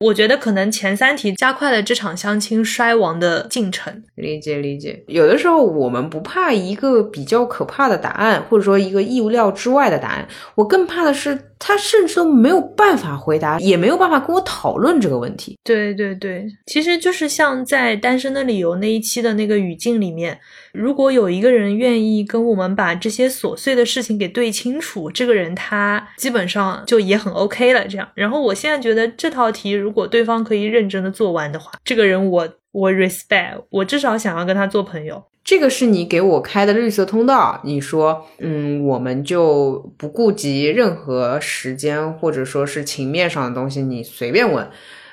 [0.00, 4.02] 我觉得可能前三题加快了这场相亲衰亡的进程。
[4.16, 15.56] 理解理解，有的时候我们不怕一个比较可怕的答案，或者说一个意料之外的答案，我更怕的是他甚至都没有办法回答，也没有办法跟我讨论这个问题。
[15.62, 20.40] 对对对，其实就是像在《单身的理由》那一期的那个语境里面。
[20.72, 27.86] 如果有一个人愿意跟我们把这些琐碎的事情给对清楚，这个人他基本上就也很 OK 了。
[27.86, 35.22] 这样，然后我现在觉得这套题，如果对方可以认真的做完的话，这个人我我 respect，我至少想要跟他做朋友。
[35.42, 44.68] 这个是你给我开的绿色通道，你说，嗯，我们就不顾及任何时间或者说是情面上的东西，你随便问。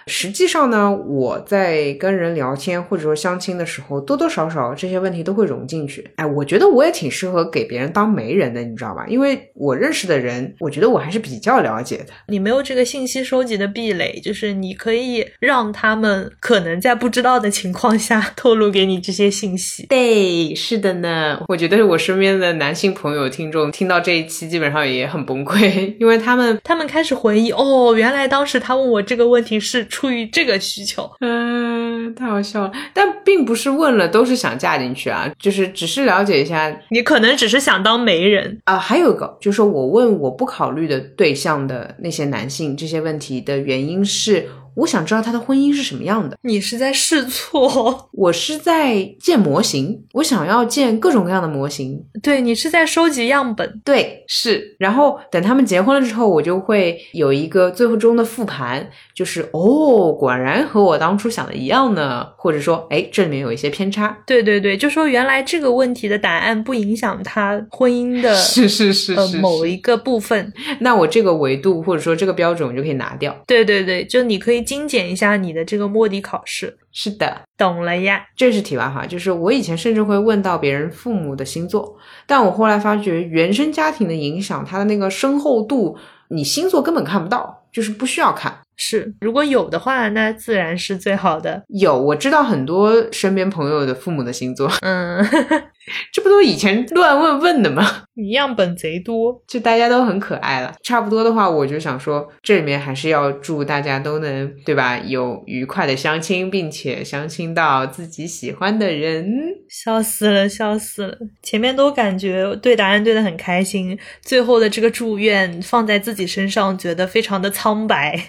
[0.08, 6.10] 实际上呢，我在跟人聊天或者说相亲的时候，多多少少这些问题都会融进去。
[6.16, 9.06] 哎，我觉得我也挺适合给别人当媒人的，你知道吧？
[9.10, 12.06] 因为我认识的人，我觉得我还是比较了解的。
[12.30, 19.86] 你没有这个信息收集的壁垒，就是你可以让他们可能在不知道的情况下透露给你这些信息。
[19.88, 21.44] 对，是的呢。
[21.50, 29.86] 我觉得我身边的男性朋友听众听到这一期，基本上也很崩溃，因为他们他们开始回忆，哦，原来当时他问我这个问题是。
[29.98, 31.10] 出于这个需求。
[31.22, 32.72] 嗯，太好笑了。
[32.94, 38.78] 但并不是问了都是想嫁进去啊，就是只是了解一下你可能只是想当媒人，啊。
[38.78, 46.38] 还有一个就是我问我不考虑的对象的那些男性这些问题的原因是，我想知道他的婚姻是什么样的。
[46.44, 52.00] 你是在试错， 我是在建模型，我想要建各种各样的模型。
[52.22, 53.82] 对你是在收集样本。
[53.84, 54.76] 对，是。
[54.78, 64.16] 然后等他们结婚了之后，我就会有一个最后中的复盘，就是哦，果然和我当初想的一样呢，或者说，哎，这里面有一些偏差。
[64.28, 70.54] 对对对，就说原来这个问题的答案不影响他婚姻的 是是是某一个部分。
[70.80, 73.36] 那我这个维度或者说这个标准，我就可以拿掉。
[73.48, 76.78] 对对对，就你可以精简一下你的这个摸底考试。
[76.92, 78.26] 是的，懂了呀？
[78.36, 85.98] 这是题外话，就是我以前甚至会问到别人父母的星座，但我后来发觉原生家庭的影响，它的那个深厚度，
[86.30, 88.60] 你星座根本看不到，就是不需要看。
[88.76, 91.64] 是，如果有的话，那自然是最好的。
[91.70, 95.24] 有，我知道很多身边朋友的父母的星座，嗯，
[96.12, 98.04] 这不都以前乱问问的吗？
[98.16, 99.42] 你样本贼多。
[99.48, 100.74] 就大家都很可爱了。
[100.84, 104.98] 差不多的话，我就想说，这里面还是要祝大家都能，对吧？
[104.98, 109.28] 有愉快的相亲，并且相亲到自己喜欢的人。
[109.70, 111.18] 笑死了，笑死了！
[111.44, 118.20] 前面都感觉对答案对的很开心，最后的这个祝愿放在自己身上，觉得非常的苍白。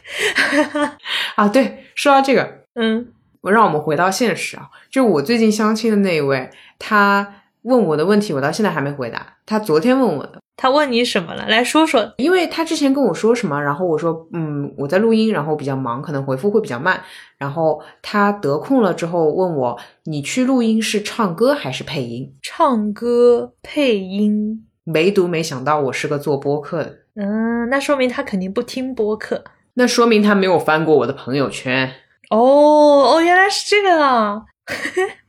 [1.36, 3.06] 啊，对，说到这个，嗯，
[3.40, 9.34] 我让我们回到现实啊，就我最近相亲的那一位，他问我的问题，我到现在还没回答。
[9.46, 11.46] 他昨天问我的，他问你什么了？
[11.48, 12.14] 来说说。
[12.18, 17.00] 因为他之前跟我说什么，然后我说，嗯，我在录音，然后比较忙，可能回复会比较慢。
[17.36, 22.34] 然后他得空了之后问我，你去录音是唱歌还是配音？
[22.42, 29.44] 唱歌配音，唯独没想到我是个做播客的，嗯，那说明他肯定不听播客。
[29.74, 31.88] 那说明他没有翻过我的朋友圈。
[32.30, 34.42] 哦哦，原来是这个啊，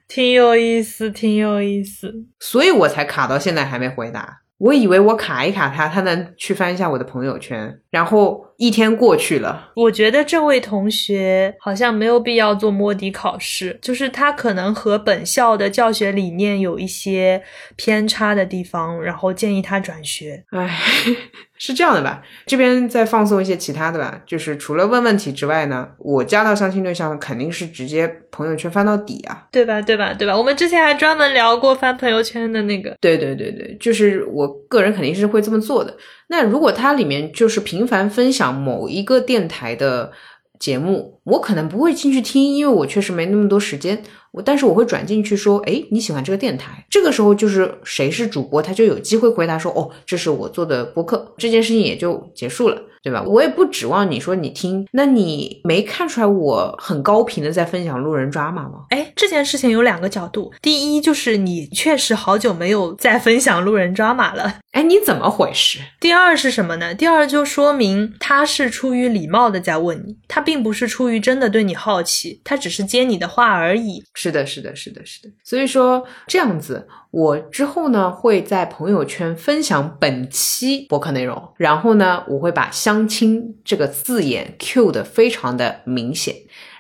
[0.10, 2.14] 挺有意思，挺有意思。
[2.40, 4.42] 所以我才卡到现在还没回答。
[4.58, 7.80] 我以为我卡一卡他，他能去翻一下我的朋友圈。
[7.92, 17.42] 然后一天过去了，我觉得这位同学好像没有必要做摸底考试，就是他可能和本校的教学理念有一些
[17.76, 20.44] 偏差的地方，然后建议他转学。
[20.52, 20.70] 唉，
[21.58, 22.22] 是这样的吧？
[22.46, 29.48] 这边再放松一些其他的吧，就是除了问问题之外呢，我加到相亲对象肯定是直接朋友圈翻到底啊。
[29.52, 29.82] 对吧？
[29.82, 30.14] 对吧？
[30.14, 30.38] 对吧？
[30.38, 32.96] 我们之前还专门聊过翻朋友圈的那个。
[33.02, 35.96] 对对对对，就是我个人肯定是会这么做的。
[36.30, 40.12] 那如果它里面就是频繁分享某一个电台的
[40.60, 44.04] 节目，我可能不会进去听，因为我确实没那么多时间。
[44.32, 46.86] 我但是我会转进去说，诶，你喜欢这个电台？
[46.90, 53.24] 这个时候就是谁是主播，他就有机会回答说，哦，这是我做的播客，这件事情也就结束了，对吧？
[53.24, 58.86] 我也不指望你说你听，那你没看出来我很高频的在分享路人抓马吗？
[58.90, 64.60] 哎，这件事情有两个角度，第一就是你确实好久没有再分享路人抓马了。
[64.72, 65.80] 哎，你怎么回事？
[66.00, 66.94] 第二是什么呢？
[66.94, 74.04] 第二就说明他是出于礼貌的在问你，他并不是出于真的对你好奇，他只是接你的话而已。
[74.22, 75.30] 是的，是的，是的，是的。
[75.46, 86.36] 所以说这样子，我之后呢会在朋友圈分享本期博客内容，然后呢我会把“相亲”这个字眼 Q 的非常的明显，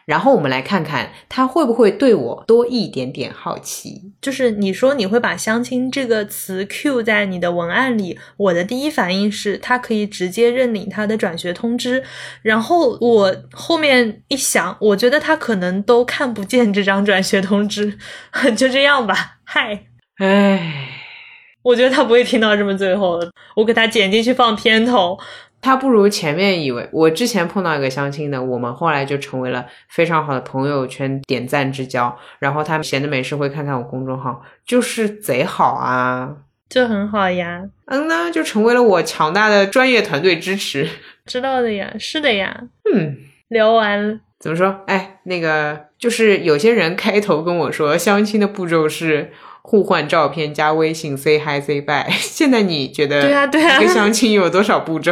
[0.09, 4.11] 然后我们来看看他会不会对我多一点点好奇。
[4.19, 12.03] 就是你说你会把“相亲”这个词 Q 在你的文案里，我的第一反应是他可以直接认领他的转学通知，
[12.41, 17.95] 然后我后面一想，我觉得他可能都看不见这张转学通知，
[18.57, 19.37] 就这样吧。
[19.43, 19.83] 嗨，
[20.17, 20.89] 唉，
[21.61, 25.19] 我觉得他不会听到这么最后的，我给他剪进去放片头。
[25.61, 26.87] 他不如前面以为。
[26.91, 32.17] 我之前碰到一个相亲的，我们后来就成为了非常好的朋友圈点赞之交。
[32.39, 36.35] 然后他闲着没事会看看我公众号，就是贼好啊。
[36.69, 40.87] 就很好呀，嗯呢，就成为了我强大的专业团队支持。
[41.25, 42.55] 知道的呀，是的呀。
[42.93, 43.17] 嗯，
[43.49, 44.81] 聊完了，怎么说？
[44.85, 49.33] 哎，那个就是有些人开头跟我说，相亲的步骤是
[49.63, 52.05] 互换照片、加微信、say hi、say bye。
[52.13, 55.11] 现在你觉得对啊对啊一个相亲有多少步骤？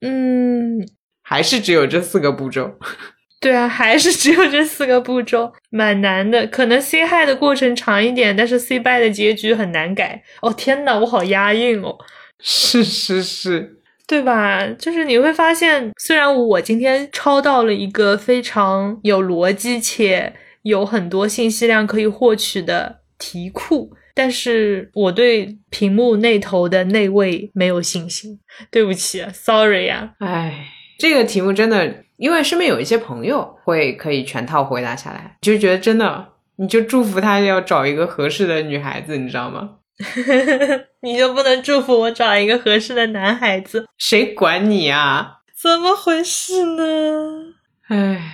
[0.00, 0.86] 嗯，
[1.22, 2.78] 还是只有这四个步骤？
[3.40, 6.44] 对啊，还是只有这四个步骤，蛮难的。
[6.48, 10.20] 可能 say hi 的过程长一点，但是 say bye 的结局很难改。
[10.42, 11.96] 哦天呐，我好押韵哦，
[12.40, 13.78] 是是是，
[14.08, 14.66] 对吧？
[14.76, 23.92] 就是你会发现，虽然我今天抄到了一个非常有逻辑且有很多信息量可以获取的题库。
[24.18, 30.10] 但是我对屏幕那头的那位没有信心，对不起，sorry 啊。
[30.18, 30.66] 哎，
[30.98, 39.76] 这个题目真的，因为身边有一些朋友会可以全套回答下来，就觉得真的，你就祝福他要找一个合适的女孩子，你知道吗？
[41.02, 43.86] 你就不能祝福我找一个合适的男孩子？
[43.98, 45.36] 谁管你啊？
[45.62, 47.54] 怎么回事呢？
[47.86, 48.32] 唉，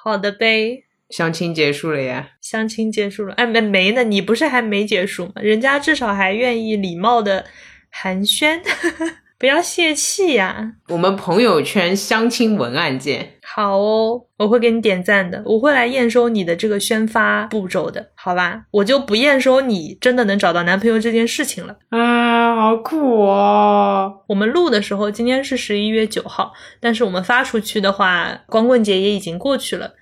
[0.00, 2.30] 好的呗，相亲结束了呀。
[2.40, 3.34] 相亲结束了。
[3.34, 5.32] 哎，没没呢，你不是还没结束吗？
[5.36, 7.44] 人家至少还愿意礼貌的
[7.90, 8.60] 寒暄，
[9.38, 10.72] 不要泄气呀。
[10.88, 13.34] 我们朋友圈相亲文案见。
[13.42, 18.64] 好哦，我会给你点赞的，我会来验收你的这个宣发步骤的，好吧？
[18.70, 21.78] 我就不验收你真的能找到男朋友这件事情了。
[21.88, 24.24] 啊，好苦哦！
[24.28, 29.94] 我们录的时候，今天是十一月九号，但是我们发出去的话，光棍节也已经过去了。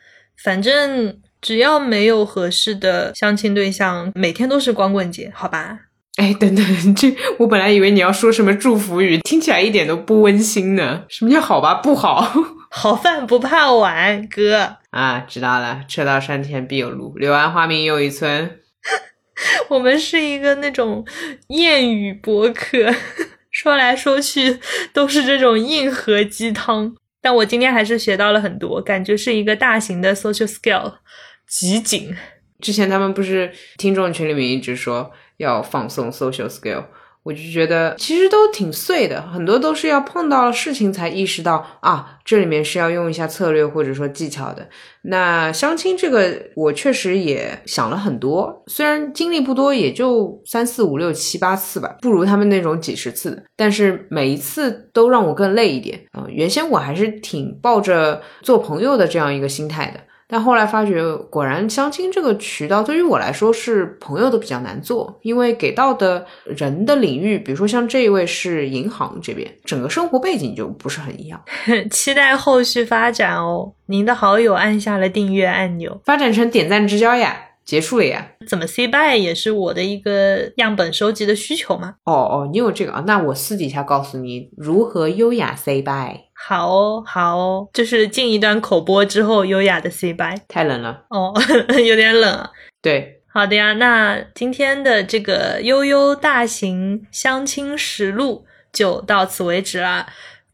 [0.43, 5.79] 反正只要没有合适的相亲对象，每天都是光棍节，好吧？
[6.17, 11.05] 哎，等等，这我本来以为你要说什么祝福语，听起来一点都不温馨呢。
[11.09, 11.75] 什么叫好吧？
[11.75, 12.33] 不好。
[12.71, 15.85] 好饭不怕晚，哥啊，知道了。
[15.89, 18.59] 车到山前必有路，柳暗花明又一村。
[19.69, 21.05] 我们是一个那种
[21.49, 22.95] 谚语博客，
[23.51, 24.59] 说来说去
[24.93, 26.95] 都是这种硬核鸡汤。
[27.27, 30.95] 但我今天还是学到了很多，感觉是一个大型的 social skill
[31.49, 32.17] 集锦。
[32.61, 36.85] 之前他们不是听众群里面一直说要放松 social skill。
[37.27, 44.69] 我就觉得其实都挺碎的，很多都是要碰到了事情才意识到啊，这里面是要用一下策略或者说技巧的。
[45.03, 56.27] 那相亲这个，我确实也想了很多，虽然经历不多，也就三四五六七八次吧，不如他们那种几十次，但是每一次都让我更累一点啊。
[56.29, 59.99] 原先我还是挺抱着做朋友的这样一个心态的。
[60.29, 71.41] 但后来发觉，果然相亲这个渠道对于我来说是朋友都比较难做，因为给到的人的领域，比如说像这一位是银行这边，整个生活背景就不是很一样。
[71.91, 73.73] 期待后续发展哦！
[73.87, 78.27] 您的好友按下了订阅按钮，发展成点赞之交呀，结束了呀？
[78.49, 81.95] 怎么 say bye 也是我的一个样本收集的需求吗？
[82.05, 83.05] 哦哦，你有这个啊？
[83.07, 86.26] 那我私底下告诉你如何优雅 say bye。
[86.39, 90.39] 好哦，好哦，就是进一段口播之后，优雅的 say bye。
[90.49, 91.33] 太冷了哦，
[91.85, 92.51] 有点冷啊。
[92.83, 100.07] 对，好的呀，那今天的这个悠悠大型相亲实录就到此为止了。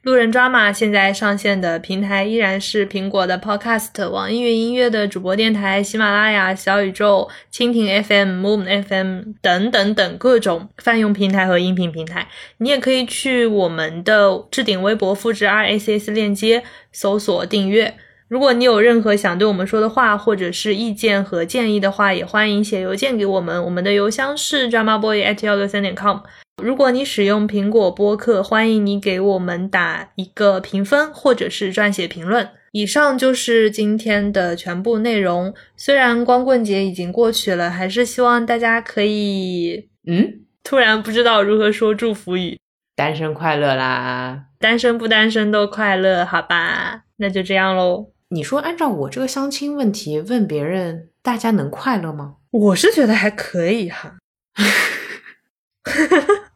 [0.02, 12.26] 路人抓马现在上线的平台依然是苹果的 Podcast、网易云音乐的主播电台、喜马拉雅、小宇宙、蜻蜓 FM、Moon FM 等等等各种泛用平台和音频平台。
[12.58, 17.94] 你也可以去我们的置顶微博复制 RSS 链接，搜索订阅。
[18.26, 23.62] 如果你有任何想对我们说的话，或者是意见和建议的话，也欢迎写邮件给我们。
[23.62, 26.18] 我们的邮箱是 dramaboy at 幺六三点 com。
[26.60, 32.48] 如果你使用苹果播客，欢迎你给我们打一个评分，或者是撰写评论。
[32.72, 35.52] 以上就是今天的全部内容。
[35.76, 39.88] 虽然光棍节已经过去了，还是希望大家可以……
[40.06, 42.58] 嗯，突然不知道如何说祝福语。
[42.94, 44.44] 单身快乐啦！
[44.58, 47.04] 单身不单身都快乐，好吧？
[47.16, 48.12] 那就这样喽。
[48.28, 52.36] 你说按照我这个相亲问题问别人，大家能快乐吗？
[52.50, 54.16] 我是觉得还可以哈。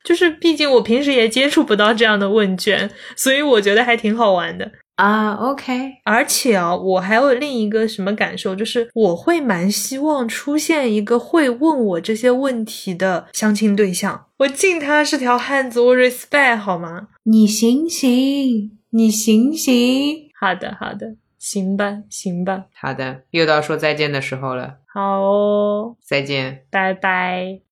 [0.06, 5.32] 就是，毕竟我平时也接触不到这样的问卷，所以我觉得还挺好玩的啊。
[5.32, 14.26] OK，而且啊，我还有另一个什么感受，就是我会蛮希望出现一个会问我这些问题的相亲对象。
[14.36, 17.08] 我敬他是条汉子，我 respect 好吗？
[17.24, 20.28] 你行行，你行行。
[20.40, 22.66] 好的，好的，行吧，行吧。
[22.80, 24.76] 好的，又到说再见的时候了。
[24.86, 27.60] 好哦，再见，拜拜。